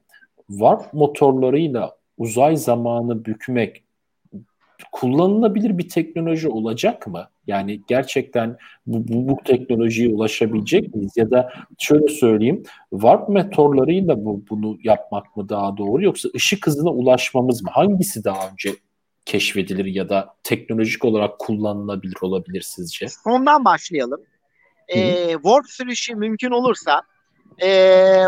[0.47, 3.84] warp motorlarıyla uzay zamanı bükmek
[4.91, 7.29] kullanılabilir bir teknoloji olacak mı?
[7.47, 8.57] Yani gerçekten
[8.88, 11.11] bu, bu, bu teknolojiye ulaşabilecek miyiz?
[11.15, 16.89] Ya da şöyle söyleyeyim, warp meteorlarıyla bu, bunu yapmak mı daha doğru yoksa ışık hızına
[16.89, 17.69] ulaşmamız mı?
[17.73, 18.75] Hangisi daha önce
[19.25, 23.05] keşfedilir ya da teknolojik olarak kullanılabilir olabilir sizce?
[23.25, 24.21] Ondan başlayalım.
[24.88, 27.01] Ee, warp sürüşü mümkün olursa
[27.63, 27.69] e,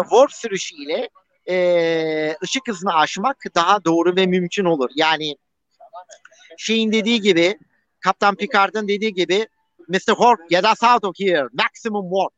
[0.09, 1.09] warp sürüşü ile
[1.49, 4.89] e, ışık hızını aşmak daha doğru ve mümkün olur.
[4.95, 5.35] Yani
[6.57, 7.57] şeyin dediği gibi
[7.99, 9.47] Kaptan Picard'ın dediği gibi
[9.87, 10.13] Mr.
[10.13, 11.47] Hork get us out of here.
[11.53, 12.33] Maximum warp.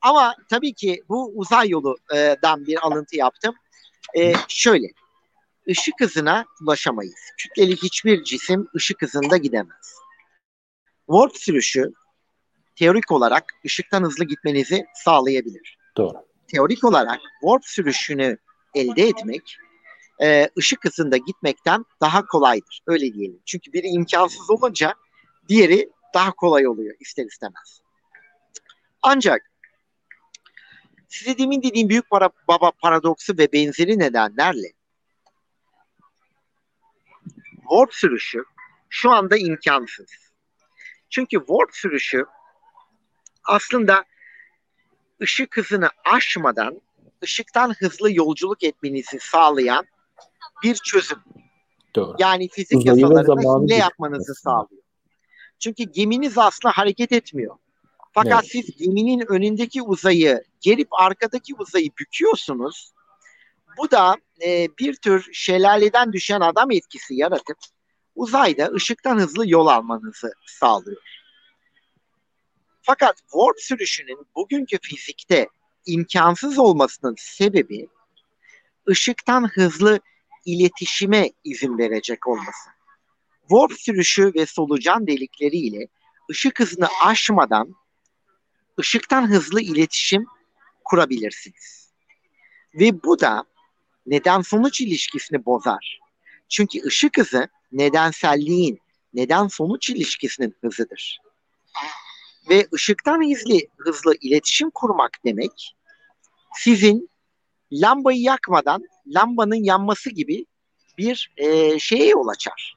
[0.00, 3.54] Ama tabii ki bu uzay yoludan bir alıntı yaptım.
[4.18, 4.86] Ee, şöyle,
[5.68, 7.20] ışık hızına ulaşamayız.
[7.38, 9.94] Kütleli hiçbir cisim ışık hızında gidemez.
[11.06, 11.92] Warp sürüşü
[12.76, 15.78] teorik olarak ışıktan hızlı gitmenizi sağlayabilir.
[15.96, 16.26] Doğru.
[16.48, 18.38] Teorik olarak warp sürüşünü
[18.74, 19.56] elde etmek
[20.22, 22.80] e, ışık hızında gitmekten daha kolaydır.
[22.86, 23.40] Öyle diyelim.
[23.46, 24.94] Çünkü biri imkansız olunca
[25.48, 27.80] diğeri daha kolay oluyor ister istemez.
[29.02, 29.50] Ancak
[31.08, 34.72] size demin dediğim büyük para, baba paradoksu ve benzeri nedenlerle
[37.60, 38.44] warp sürüşü
[38.88, 40.10] şu anda imkansız.
[41.10, 42.24] Çünkü warp sürüşü
[43.44, 44.04] aslında
[45.22, 46.80] ışık hızını aşmadan
[47.24, 49.86] ışıktan hızlı yolculuk etmenizi sağlayan
[50.62, 51.18] bir çözüm.
[51.94, 52.16] Doğru.
[52.18, 54.82] Yani fizik Uzayı zamanı hile yapmanızı sağlıyor.
[55.58, 57.56] Çünkü geminiz aslında hareket etmiyor.
[58.12, 58.52] Fakat Evet.
[58.52, 62.92] siz geminin önündeki uzayı gerip arkadaki uzayı büküyorsunuz.
[63.78, 67.56] Bu da e, bir tür şelaleden düşen adam etkisi yaratıp
[68.14, 71.02] uzayda ışıktan hızlı yol almanızı sağlıyor.
[72.82, 75.48] Fakat warp sürüşünün bugünkü fizikte
[75.86, 77.88] imkansız olmasının sebebi
[78.88, 80.00] ışıktan hızlı
[80.44, 82.70] iletişime izin verecek olması.
[83.40, 85.88] Warp sürüşü ve solucan delikleri ile
[86.30, 87.74] ışık hızını aşmadan
[88.80, 90.24] ışıktan hızlı iletişim
[90.84, 91.90] kurabilirsiniz.
[92.74, 93.44] Ve bu da
[94.06, 96.00] neden sonuç ilişkisini bozar.
[96.48, 98.78] Çünkü ışık hızı nedenselliğin
[99.14, 101.20] neden sonuç ilişkisinin hızıdır.
[102.48, 105.76] Ve ışıktan hızlı, hızlı iletişim kurmak demek
[106.54, 107.10] sizin
[107.72, 110.46] lambayı yakmadan lambanın yanması gibi
[110.98, 112.76] bir e, şeye yol açar.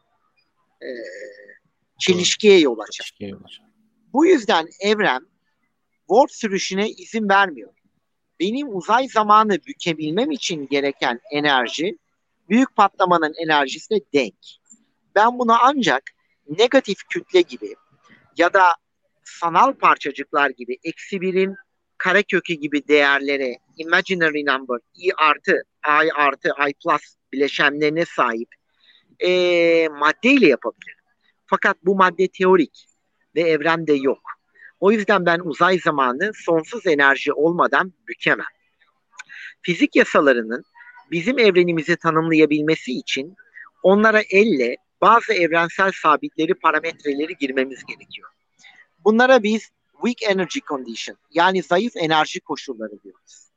[0.81, 0.87] E,
[1.99, 3.13] çelişkiye yol açar.
[3.19, 3.67] Keşke olacak.
[4.13, 5.27] Bu yüzden evren
[6.07, 7.73] warp sürüşüne izin vermiyor.
[8.39, 11.97] Benim uzay zamanı bükebilmem için gereken enerji
[12.49, 14.35] büyük patlamanın enerjisine denk.
[15.15, 16.03] Ben bunu ancak
[16.47, 17.75] negatif kütle gibi
[18.37, 18.63] ya da
[19.23, 21.55] sanal parçacıklar gibi eksi birin
[22.03, 25.63] karekökü gibi değerlere imaginary number i artı
[26.05, 27.01] i artı i plus
[27.33, 28.49] bileşenlerine sahip
[29.19, 31.03] eee maddeyle yapabilirim.
[31.45, 32.85] Fakat bu madde teorik
[33.35, 34.21] ve evrende yok.
[34.79, 38.53] O yüzden ben uzay zamanı sonsuz enerji olmadan bükemem.
[39.61, 40.63] Fizik yasalarının
[41.11, 43.35] bizim evrenimizi tanımlayabilmesi için
[43.83, 48.29] onlara elle bazı evrensel sabitleri, parametreleri girmemiz gerekiyor.
[49.05, 49.69] Bunlara biz
[50.05, 53.49] weak energy condition yani zayıf enerji koşulları diyoruz.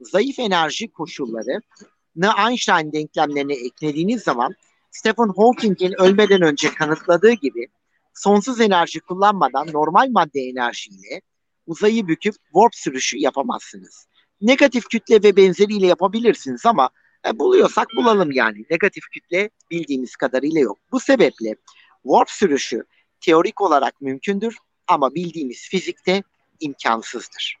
[0.00, 4.54] Zayıf enerji koşullarını Einstein denklemlerine eklediğiniz zaman
[4.90, 7.68] Stephen Hawking'in ölmeden önce kanıtladığı gibi
[8.14, 11.20] sonsuz enerji kullanmadan normal madde enerjiyle
[11.66, 14.06] uzayı büküp warp sürüşü yapamazsınız.
[14.40, 16.90] Negatif kütle ve benzeriyle yapabilirsiniz ama
[17.26, 18.64] e, buluyorsak bulalım yani.
[18.70, 20.78] Negatif kütle bildiğimiz kadarıyla yok.
[20.92, 21.54] Bu sebeple
[22.02, 22.84] warp sürüşü
[23.20, 24.56] teorik olarak mümkündür
[24.88, 26.22] ama bildiğimiz fizikte
[26.60, 27.56] imkansızdır.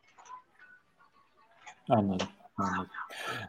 [1.88, 2.26] Anladım.
[2.56, 2.86] anladım.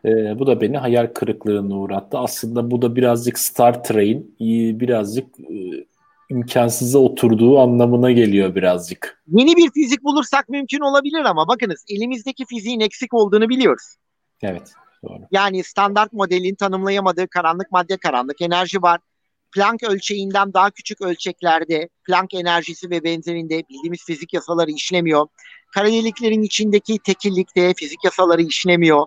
[0.06, 2.18] Ee, bu da beni hayal kırıklığına uğrattı.
[2.18, 5.86] Aslında bu da birazcık Star Trek'in e, birazcık e,
[6.30, 9.24] imkansıza oturduğu anlamına geliyor birazcık.
[9.28, 13.96] Yeni bir fizik bulursak mümkün olabilir ama bakınız elimizdeki fiziğin eksik olduğunu biliyoruz.
[14.42, 14.74] Evet.
[15.04, 15.20] Doğru.
[15.32, 19.00] Yani standart modelin tanımlayamadığı karanlık madde, karanlık enerji var.
[19.52, 25.28] Planck ölçeğinden daha küçük ölçeklerde Planck enerjisi ve benzerinde bildiğimiz fizik yasaları işlemiyor.
[25.74, 29.06] Kara deliklerin içindeki tekillikte fizik yasaları işlemiyor.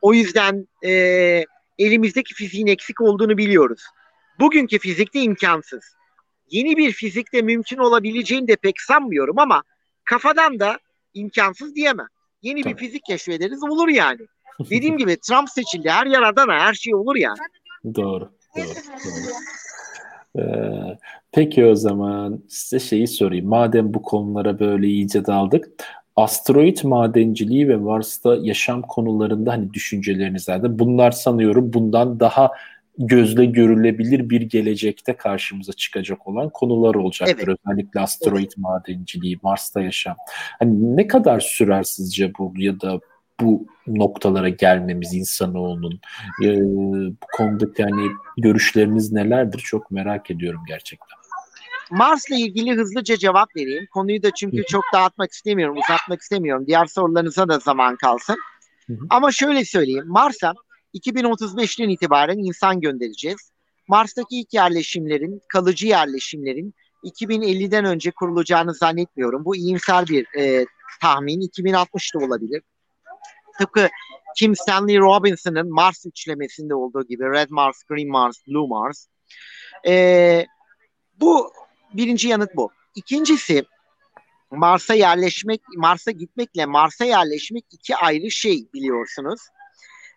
[0.00, 0.90] O yüzden e,
[1.78, 3.82] elimizdeki fiziğin eksik olduğunu biliyoruz.
[4.40, 5.84] Bugünkü fizikte imkansız.
[6.50, 9.62] Yeni bir fizikte mümkün olabileceğini de pek sanmıyorum ama
[10.04, 10.78] kafadan da
[11.14, 12.06] imkansız diyemem.
[12.42, 12.76] Yeni bir Tabii.
[12.76, 14.20] fizik keşfederiz olur yani.
[14.60, 15.90] Dediğim gibi Trump seçildi.
[15.90, 16.60] Her yer Adana.
[16.60, 17.38] Her şey olur yani.
[17.84, 17.94] Doğru.
[17.94, 18.32] Doğru.
[18.56, 19.32] doğru.
[20.38, 20.42] Ee,
[21.32, 23.46] peki o zaman size şeyi sorayım.
[23.46, 25.68] Madem bu konulara böyle iyice daldık.
[26.16, 30.78] Asteroid madenciliği ve Mars'ta yaşam konularında hani düşünceleriniz nerede?
[30.78, 32.50] Bunlar sanıyorum bundan daha
[32.98, 37.48] gözle görülebilir bir gelecekte karşımıza çıkacak olan konular olacaktır.
[37.48, 37.58] Evet.
[37.66, 40.16] Özellikle asteroid madenciliği, Mars'ta yaşam.
[40.58, 43.00] Hani ne kadar sürer sizce bu ya da
[43.42, 46.00] bu noktalara gelmemiz insanoğlunun?
[46.44, 49.58] Ee, bu konudaki yani görüşleriniz nelerdir?
[49.58, 51.18] Çok merak ediyorum gerçekten.
[51.90, 53.86] Mars'la ilgili hızlıca cevap vereyim.
[53.92, 56.66] Konuyu da çünkü çok dağıtmak istemiyorum, uzatmak istemiyorum.
[56.66, 58.36] Diğer sorularınıza da zaman kalsın.
[58.86, 59.06] Hı hı.
[59.10, 60.04] Ama şöyle söyleyeyim.
[60.06, 60.54] Mars'a
[60.94, 63.52] 2035'ten itibaren insan göndereceğiz.
[63.88, 66.74] Mars'taki ilk yerleşimlerin, kalıcı yerleşimlerin
[67.04, 69.44] 2050'den önce kurulacağını zannetmiyorum.
[69.44, 70.66] Bu iyimser bir e,
[71.00, 71.40] tahmin.
[71.40, 72.62] 2060'da olabilir.
[73.58, 73.88] Tıpkı
[74.36, 79.06] Kim Stanley Robinson'ın Mars üçlemesinde olduğu gibi Red Mars, Green Mars, Blue Mars.
[79.86, 80.46] E,
[81.20, 81.52] bu
[81.94, 82.70] birinci yanıt bu.
[82.94, 83.64] İkincisi
[84.50, 89.40] Mars'a yerleşmek, Mars'a gitmekle Mars'a yerleşmek iki ayrı şey biliyorsunuz.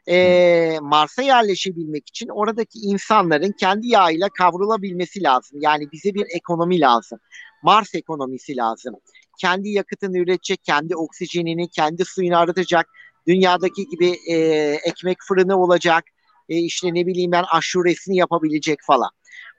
[0.07, 5.59] Ee, Mars'a yerleşebilmek için oradaki insanların kendi yağıyla kavrulabilmesi lazım.
[5.61, 7.19] Yani bize bir ekonomi lazım.
[7.63, 8.95] Mars ekonomisi lazım.
[9.39, 12.87] Kendi yakıtını üretecek, kendi oksijenini, kendi suyunu aratacak.
[13.27, 14.35] Dünyadaki gibi e,
[14.83, 16.03] ekmek fırını olacak.
[16.49, 19.09] E, işte ne bileyim ben aşuresini yapabilecek falan.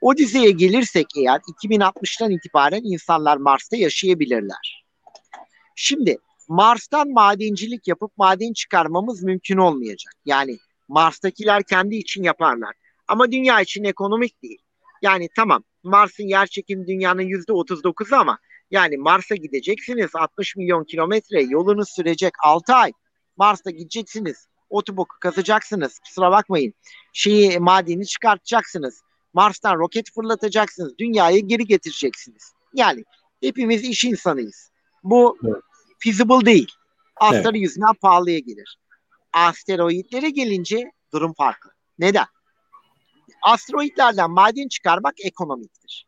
[0.00, 4.84] O düzeye gelirsek eğer 2060'tan itibaren insanlar Mars'ta yaşayabilirler.
[5.74, 10.14] Şimdi Mars'tan madencilik yapıp maden çıkarmamız mümkün olmayacak.
[10.24, 10.58] Yani
[10.88, 12.74] Mars'takiler kendi için yaparlar.
[13.08, 14.58] Ama dünya için ekonomik değil.
[15.02, 18.38] Yani tamam Mars'ın yer çekimi dünyanın yüzde 39'u ama
[18.70, 22.92] yani Mars'a gideceksiniz 60 milyon kilometre yolunuz sürecek 6 ay.
[23.36, 24.48] Mars'ta gideceksiniz.
[24.70, 25.98] Otoboku kazacaksınız.
[25.98, 26.74] Kusura bakmayın.
[27.12, 29.02] Şeyi madeni çıkartacaksınız.
[29.34, 30.98] Mars'tan roket fırlatacaksınız.
[30.98, 32.52] Dünyayı geri getireceksiniz.
[32.74, 33.04] Yani
[33.40, 34.70] hepimiz iş insanıyız.
[35.02, 35.62] Bu evet.
[35.98, 36.72] feasible değil.
[37.16, 37.62] Astarı evet.
[37.62, 38.78] yüzünden pahalıya gelir.
[39.32, 41.70] Asteroidlere gelince durum farklı.
[41.98, 42.26] Neden?
[43.42, 46.06] Asteroidlerden maden çıkarmak ekonomiktir.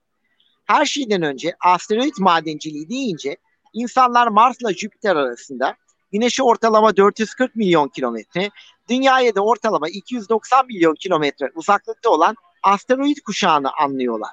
[0.64, 3.36] Her şeyden önce asteroid madenciliği deyince
[3.72, 5.76] insanlar Mars'la Jüpiter arasında
[6.12, 8.50] Güneş'e ortalama 440 milyon kilometre,
[8.88, 14.30] Dünya'ya da ortalama 290 milyon kilometre uzaklıkta olan asteroid kuşağını anlıyorlar.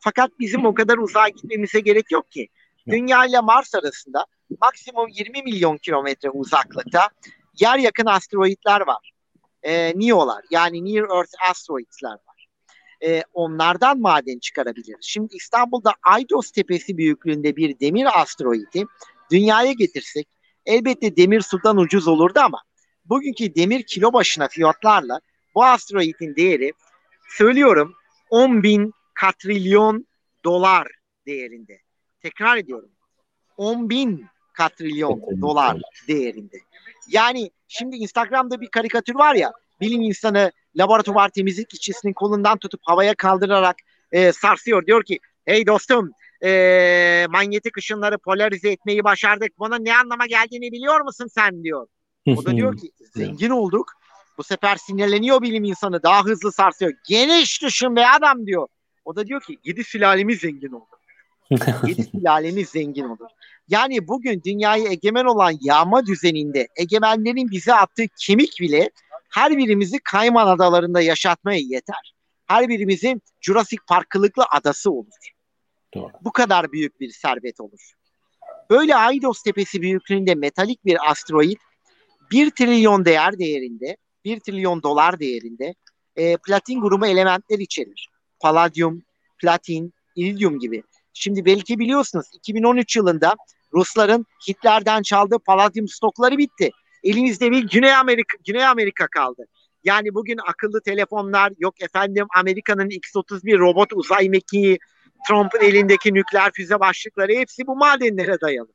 [0.00, 2.48] Fakat bizim o kadar uzağa gitmemize gerek yok ki.
[2.88, 4.26] Dünya ile Mars arasında
[4.60, 7.08] maksimum 20 milyon kilometre uzaklıkta
[7.60, 9.12] yer yakın asteroidler var.
[9.62, 12.46] E, NEO'lar yani Near Earth Asteroids'ler var.
[13.04, 15.06] E, onlardan maden çıkarabiliriz.
[15.06, 18.84] Şimdi İstanbul'da Aydos Tepesi büyüklüğünde bir demir asteroidi
[19.30, 20.28] dünyaya getirsek
[20.66, 22.62] elbette demir sudan ucuz olurdu ama
[23.04, 25.20] bugünkü demir kilo başına fiyatlarla
[25.54, 26.72] bu asteroidin değeri
[27.28, 27.94] söylüyorum
[28.30, 30.06] 10 bin katrilyon
[30.44, 30.88] dolar
[31.26, 31.80] değerinde.
[32.20, 32.90] Tekrar ediyorum.
[33.56, 36.56] 10 bin katrilyon dolar değerinde.
[37.08, 43.14] Yani şimdi Instagram'da bir karikatür var ya bilim insanı laboratuvar temizlik işçisinin kolundan tutup havaya
[43.14, 43.76] kaldırarak
[44.12, 44.86] e, sarsıyor.
[44.86, 46.10] Diyor ki hey dostum
[46.44, 49.58] e, manyetik ışınları polarize etmeyi başardık.
[49.58, 51.86] Bunun ne anlama geldiğini biliyor musun sen diyor.
[52.36, 53.92] O da diyor ki zengin olduk
[54.38, 56.02] bu sefer sinirleniyor bilim insanı.
[56.02, 56.92] Daha hızlı sarsıyor.
[57.08, 58.68] Geniş düşün be adam diyor.
[59.04, 60.86] O da diyor ki yedi sülalemiz zengin olur.
[61.86, 63.28] yedi sülalemiz zengin olur.
[63.68, 68.90] Yani bugün dünyayı egemen olan yağma düzeninde egemenlerin bize attığı kemik bile
[69.30, 72.14] her birimizi Kayman Adalarında yaşatmaya yeter.
[72.46, 75.35] Her birimizin Jurassic Park kılıklı adası olur.
[75.96, 76.10] Doğru.
[76.20, 77.92] Bu kadar büyük bir servet olur.
[78.70, 81.56] Böyle Aidos tepesi büyüklüğünde metalik bir asteroid
[82.30, 85.74] 1 trilyon değer değerinde 1 trilyon dolar değerinde
[86.16, 88.08] e, platin grubu elementler içerir.
[88.40, 89.02] Palladium,
[89.38, 90.82] platin, iridium gibi.
[91.12, 93.34] Şimdi belki biliyorsunuz 2013 yılında
[93.72, 96.70] Rusların Hitler'den çaldığı palladium stokları bitti.
[97.04, 99.46] Elimizde bir Güney Amerika Güney Amerika kaldı.
[99.84, 104.78] Yani bugün akıllı telefonlar yok efendim Amerika'nın X-31 robot uzay mekiği,
[105.28, 108.72] Trump'ın elindeki nükleer füze başlıkları hepsi bu madenlere dayalı.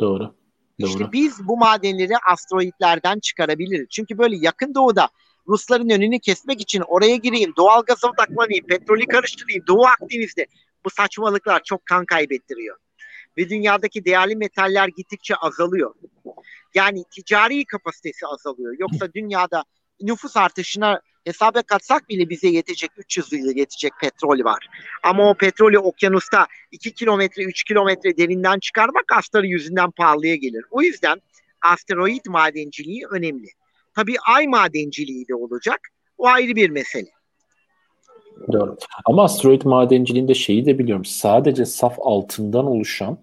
[0.00, 0.34] Doğru.
[0.80, 0.88] Doğru.
[0.88, 3.86] İşte biz bu madenleri asteroidlerden çıkarabiliriz.
[3.90, 5.08] Çünkü böyle yakın doğuda
[5.48, 10.46] Rusların önünü kesmek için oraya gireyim, doğal gaza odaklanayım, petrolü karıştırayım, Doğu Akdeniz'de
[10.84, 12.76] bu saçmalıklar çok kan kaybettiriyor.
[13.38, 15.94] Ve dünyadaki değerli metaller gittikçe azalıyor.
[16.74, 18.74] Yani ticari kapasitesi azalıyor.
[18.78, 19.64] Yoksa dünyada
[20.00, 24.68] nüfus artışına hesaba katsak bile bize yetecek 300 yıl yetecek petrol var.
[25.02, 30.64] Ama o petrolü okyanusta 2 kilometre 3 kilometre derinden çıkarmak astarı yüzünden pahalıya gelir.
[30.70, 31.22] O yüzden
[31.62, 33.48] asteroid madenciliği önemli.
[33.96, 35.80] Tabii ay madenciliği de olacak.
[36.18, 37.08] O ayrı bir mesele.
[38.52, 38.76] Doğru.
[39.04, 41.04] Ama asteroid madenciliğinde şeyi de biliyorum.
[41.04, 43.18] Sadece saf altından oluşan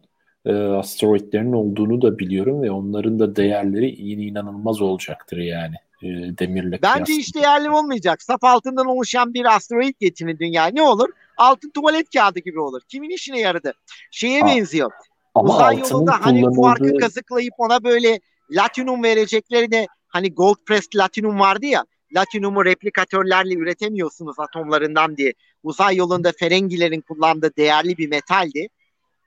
[0.46, 6.80] e, asteroidlerin olduğunu da biliyorum ve onların da değerleri yine inanılmaz olacaktır yani e, demirle
[6.82, 7.14] Bence kıyasla.
[7.14, 8.22] hiç değerli olmayacak.
[8.22, 11.10] Saf altından oluşan bir asteroid getirin dünya ne olur?
[11.38, 12.82] Altın tuvalet kağıdı gibi olur.
[12.88, 13.74] Kimin işine yaradı?
[14.12, 14.92] Şeye Aa, benziyor.
[15.36, 16.98] Ama Uzay yolunda hani kullanıldığı...
[16.98, 18.20] kazıklayıp ona böyle
[18.52, 21.86] latinum vereceklerine hani gold pressed latinum vardı ya
[22.16, 25.34] latinumu replikatörlerle üretemiyorsunuz atomlarından diye.
[25.64, 28.68] Uzay yolunda Ferengilerin kullandığı değerli bir metaldi.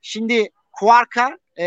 [0.02, 1.64] Şimdi Quark'a e,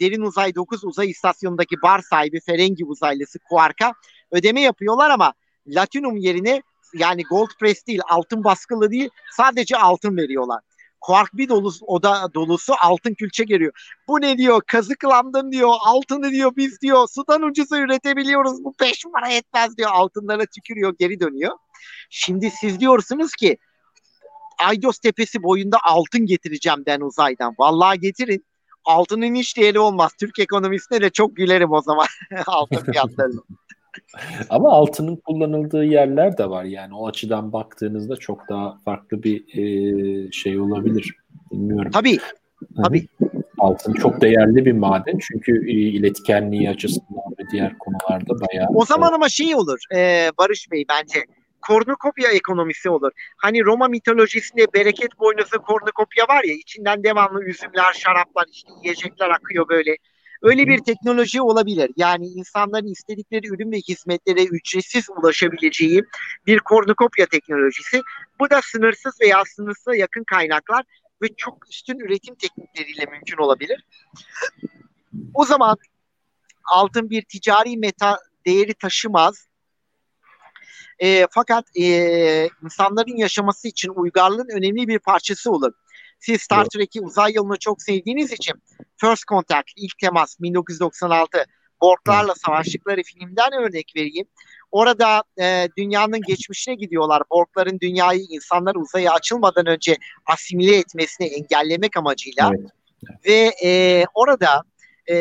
[0.00, 3.92] Derin Uzay 9 uzay istasyonundaki bar sahibi Ferengi uzaylısı Quark'a
[4.30, 5.34] ödeme yapıyorlar ama
[5.66, 6.62] Latinum yerine
[6.94, 10.60] yani gold press değil altın baskılı değil sadece altın veriyorlar.
[11.00, 13.72] Quark bir dolusu, oda dolusu altın külçe geliyor.
[14.08, 14.62] Bu ne diyor?
[14.66, 15.74] Kazıklandım diyor.
[15.80, 17.08] Altını diyor biz diyor.
[17.08, 18.64] Sudan ucuza üretebiliyoruz.
[18.64, 19.90] Bu beş para etmez diyor.
[19.92, 21.52] Altınlara tükürüyor geri dönüyor.
[22.10, 23.58] Şimdi siz diyorsunuz ki
[24.58, 27.54] Aydos tepesi boyunda altın getireceğim den uzaydan.
[27.58, 28.44] Vallahi getirin.
[28.84, 30.12] Altının hiç değeri olmaz.
[30.20, 32.06] Türk ekonomisine de çok gülerim o zaman
[32.46, 33.40] altın fiyatlarını.
[34.50, 36.64] Ama altının kullanıldığı yerler de var.
[36.64, 41.16] Yani o açıdan baktığınızda çok daha farklı bir e, şey olabilir.
[41.52, 41.90] Bilmiyorum.
[41.90, 42.18] Tabii.
[42.84, 43.06] Tabii.
[43.58, 48.68] Altın çok değerli bir maden çünkü e, iletkenliği açısından ve diğer konularda bayağı.
[48.74, 51.24] O zaman ama şey olur e, Barış Bey bence
[51.62, 53.10] kornukopya ekonomisi olur.
[53.36, 59.68] Hani Roma mitolojisinde bereket boynuzu kornukopya var ya içinden devamlı üzümler, şaraplar, işte yiyecekler akıyor
[59.68, 59.96] böyle.
[60.42, 61.90] Öyle bir teknoloji olabilir.
[61.96, 66.04] Yani insanların istedikleri ürün ve hizmetlere ücretsiz ulaşabileceği
[66.46, 68.02] bir kornukopya teknolojisi.
[68.40, 70.84] Bu da sınırsız veya sınırsıza yakın kaynaklar
[71.22, 73.84] ve çok üstün üretim teknikleriyle mümkün olabilir.
[75.34, 75.76] O zaman
[76.64, 79.48] altın bir ticari meta değeri taşımaz.
[80.98, 85.72] E, fakat e, insanların yaşaması için uygarlığın önemli bir parçası olur.
[86.18, 88.54] Siz Star Trek'i uzay yılını çok sevdiğiniz için
[88.96, 91.44] First Contact, ilk temas 1996
[91.80, 94.26] Borglarla savaştıkları filmden örnek vereyim.
[94.70, 97.22] Orada e, dünyanın geçmişine gidiyorlar.
[97.30, 99.96] Borgların dünyayı insanlar uzaya açılmadan önce
[100.26, 102.50] asimile etmesini engellemek amacıyla.
[102.54, 102.70] Evet.
[103.26, 104.62] Ve e, orada
[105.10, 105.16] e,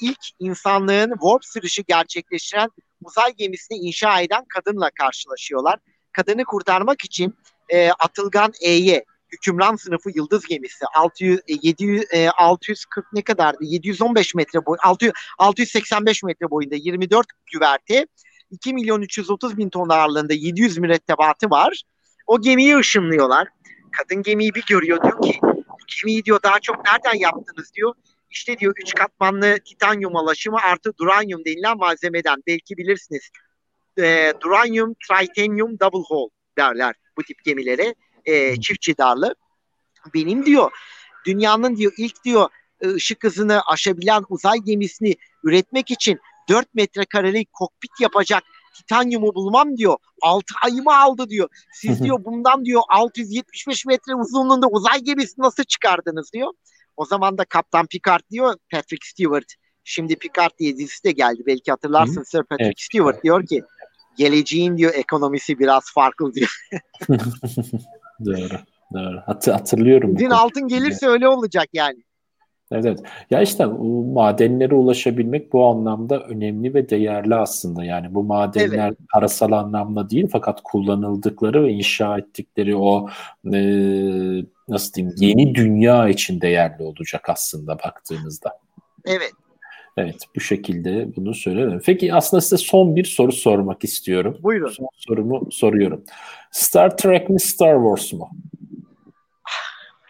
[0.00, 2.70] ilk insanlığın warp sürüşü gerçekleştiren
[3.02, 5.78] uzay gemisini inşa eden kadınla karşılaşıyorlar.
[6.12, 7.34] Kadını kurtarmak için
[7.68, 13.58] e, Atılgan E'ye hükümran sınıfı yıldız gemisi 600 700 e, 640 e, ne kadardı?
[13.64, 18.06] 715 metre boy 600, 685 metre boyunda 24 güverte
[18.50, 21.82] 2 milyon 330 bin ton ağırlığında 700 mürettebatı var.
[22.26, 23.48] O gemiyi ışınlıyorlar.
[23.92, 27.94] Kadın gemiyi bir görüyor diyor ki bu gemiyi diyor daha çok nereden yaptınız diyor.
[28.30, 33.30] İşte diyor üç katmanlı titanyum alaşımı artı duranyum denilen malzemeden belki bilirsiniz.
[33.98, 36.28] E, duranyum, tritanium, double hull
[36.58, 37.94] derler bu tip gemilere
[38.24, 39.34] e, çift cidarlı.
[40.14, 40.70] Benim diyor
[41.26, 42.48] dünyanın diyor ilk diyor
[42.84, 46.18] ışık hızını aşabilen uzay gemisini üretmek için
[46.48, 48.42] 4 metrekarelik kokpit yapacak
[48.74, 49.96] titanyumu bulmam diyor.
[50.22, 51.48] 6 ayımı aldı diyor.
[51.72, 56.52] Siz diyor bundan diyor 675 metre uzunluğunda uzay gemisi nasıl çıkardınız diyor.
[56.96, 59.54] O zaman da Kaptan Picard diyor Patrick Stewart.
[59.84, 61.42] Şimdi Picard diye dizisi de geldi.
[61.46, 62.80] Belki hatırlarsın Sir Patrick evet.
[62.80, 63.62] Stewart diyor ki
[64.16, 66.60] geleceğin diyor ekonomisi biraz farklı diyor.
[68.24, 68.58] Doğru.
[68.94, 69.20] Doğru.
[69.26, 70.18] Hat hatırlıyorum.
[70.18, 72.04] Din altın gelirse öyle olacak yani.
[72.72, 73.00] Evet, evet.
[73.30, 73.66] Ya işte
[74.14, 77.84] madenlere ulaşabilmek bu anlamda önemli ve değerli aslında.
[77.84, 78.98] Yani bu madenler evet.
[79.12, 83.08] parasal anlamda değil fakat kullanıldıkları ve inşa ettikleri o
[83.54, 83.60] e,
[84.68, 88.58] nasıl diyeyim yeni dünya için değerli olacak aslında baktığınızda.
[89.04, 89.32] Evet.
[89.96, 91.80] Evet bu şekilde bunu söylerim.
[91.86, 94.38] Peki aslında size son bir soru sormak istiyorum.
[94.42, 94.70] Buyurun.
[94.70, 96.04] Son sorumu soruyorum.
[96.52, 98.30] Star Trek mi Star Wars mu?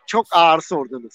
[0.06, 1.14] Çok ağır sordunuz.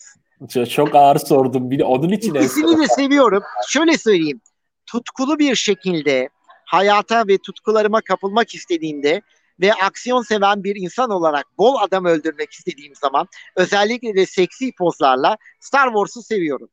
[0.69, 1.71] Çok ağır sordum.
[1.71, 3.43] Bir de onun için İkisini de seviyorum.
[3.67, 4.41] Şöyle söyleyeyim.
[4.85, 6.29] Tutkulu bir şekilde
[6.65, 9.21] hayata ve tutkularıma kapılmak istediğimde
[9.61, 15.37] ve aksiyon seven bir insan olarak bol adam öldürmek istediğim zaman özellikle de seksi pozlarla
[15.59, 16.69] Star Wars'u seviyorum.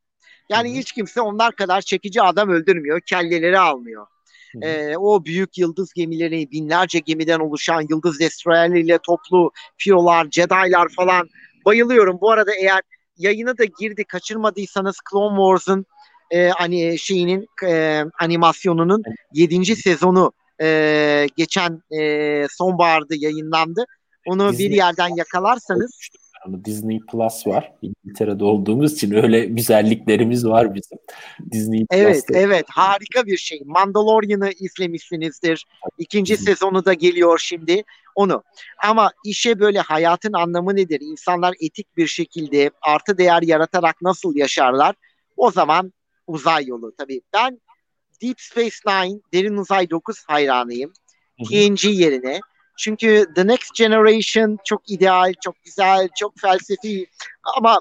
[0.53, 0.79] Yani Hı-hı.
[0.79, 4.07] hiç kimse onlar kadar çekici adam öldürmüyor, kelleleri almıyor.
[4.63, 11.29] Ee, o büyük yıldız gemileri, binlerce gemiden oluşan yıldız destroyerleriyle toplu fiyolar, Jedi'lar falan
[11.65, 12.19] bayılıyorum.
[12.21, 12.81] Bu arada eğer
[13.17, 15.87] yayına da girdi kaçırmadıysanız Clone Wars'ın
[16.31, 19.77] e, hani şeyinin e, animasyonunun 7.
[19.77, 20.33] sezonu
[20.63, 23.85] e, geçen e, sonbaharda yayınlandı.
[24.27, 25.99] Onu Disney bir yerden yakalarsanız
[26.47, 27.73] ama Disney Plus var.
[27.83, 30.99] İngiltere'de olduğumuz için öyle güzelliklerimiz var bizim.
[31.53, 32.01] Disney Plus.
[32.01, 32.67] Evet, evet.
[32.71, 33.63] Harika bir şey.
[33.65, 35.67] Mandalorian'ı izlemişsinizdir.
[35.99, 37.83] İkinci sezonu da geliyor şimdi.
[38.15, 38.43] Onu.
[38.85, 41.01] Ama işe böyle hayatın anlamı nedir?
[41.01, 44.95] İnsanlar etik bir şekilde artı değer yaratarak nasıl yaşarlar?
[45.37, 45.93] O zaman
[46.27, 47.21] uzay yolu tabii.
[47.33, 47.61] Ben
[48.23, 50.93] Deep Space Nine, Derin Uzay 9 hayranıyım.
[51.49, 52.41] TNG yerine
[52.83, 57.07] çünkü The Next Generation çok ideal, çok güzel, çok felsefi
[57.57, 57.81] ama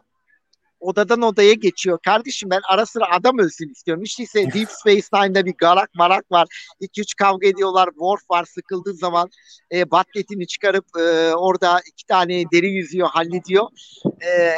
[0.79, 1.99] odadan odaya geçiyor.
[2.05, 4.03] Kardeşim ben ara sıra adam ölsün istiyorum.
[4.03, 6.47] İşte ise Deep Space Nine'da bir garak marak var.
[6.79, 7.89] İki üç kavga ediyorlar.
[7.89, 9.29] Worf var sıkıldığı zaman
[9.73, 13.67] e, batletini çıkarıp e, orada iki tane deri yüzüyor hallediyor.
[14.05, 14.53] E,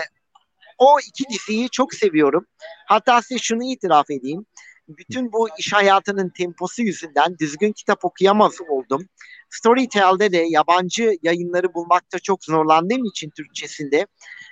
[0.78, 2.46] o iki diziyi çok seviyorum.
[2.88, 4.46] Hatta size şunu itiraf edeyim
[4.88, 9.10] bütün bu iş hayatının temposu yüzünden düzgün kitap okuyamaz oldum.
[9.54, 14.08] Storytel'de de yabancı yayınları bulmakta çok zorlandığım için Türkçesinde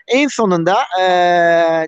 [0.08, 1.06] en sonunda e,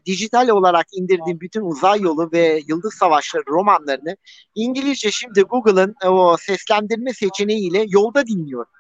[0.05, 4.18] dijital olarak indirdiğim bütün uzay yolu ve yıldız savaşları romanlarını
[4.55, 8.72] İngilizce şimdi Google'ın o seslendirme seçeneğiyle yolda dinliyorum.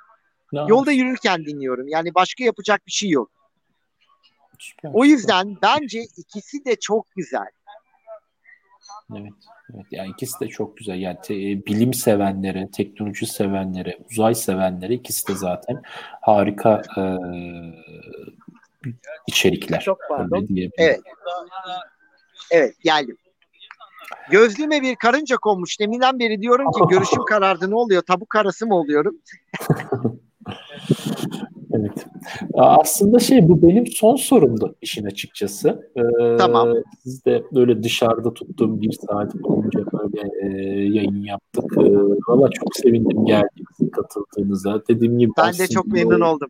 [0.51, 0.65] Ya.
[0.69, 1.87] Yolda yürürken dinliyorum.
[1.87, 3.31] Yani başka yapacak bir şey yok.
[4.83, 7.47] O yüzden bence ikisi de çok güzel.
[9.11, 9.33] Evet.
[9.75, 10.99] Evet, yani ikisi de çok güzel.
[10.99, 15.81] Yani te, bilim sevenlere, teknoloji sevenlere, uzay sevenlere ikisi de zaten
[16.21, 17.03] harika e,
[19.27, 19.79] içerikler.
[19.79, 20.47] Çok pardon.
[20.77, 21.01] Evet.
[22.51, 23.17] Evet geldim.
[24.31, 25.79] Gözlüğüme bir karınca konmuş.
[25.79, 28.01] Deminden beri diyorum ki görüşüm karardı ne oluyor?
[28.01, 29.17] Tabu karası mı oluyorum?
[31.73, 32.05] evet.
[32.53, 35.91] Aslında şey bu benim son sorumdu işin açıkçası.
[35.95, 36.69] Ee, tamam.
[37.03, 40.47] Siz de böyle dışarıda tuttuğum bir saat boyunca böyle e,
[40.83, 41.65] yayın yaptık.
[41.77, 41.81] E,
[42.27, 44.81] Valla çok sevindim geldiğiniz, katıldığınıza.
[44.89, 46.49] Dediğim gibi ben, de çok memnun oldum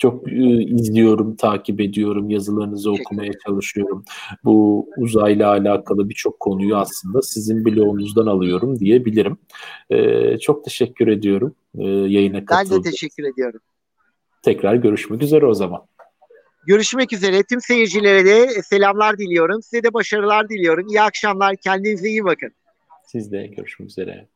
[0.00, 4.04] çok e, izliyorum, takip ediyorum, yazılarınızı okumaya çalışıyorum.
[4.44, 9.38] Bu uzayla alakalı birçok konuyu aslında sizin blogunuzdan alıyorum diyebilirim.
[9.90, 13.60] E, çok teşekkür ediyorum e, yayına katıldığınız Ben de teşekkür ediyorum.
[14.42, 15.86] Tekrar görüşmek üzere o zaman.
[16.66, 17.42] Görüşmek üzere.
[17.42, 19.62] Tüm seyircilere de selamlar diliyorum.
[19.62, 20.88] Size de başarılar diliyorum.
[20.88, 21.56] İyi akşamlar.
[21.56, 22.52] Kendinize iyi bakın.
[23.06, 24.28] Siz de görüşmek üzere.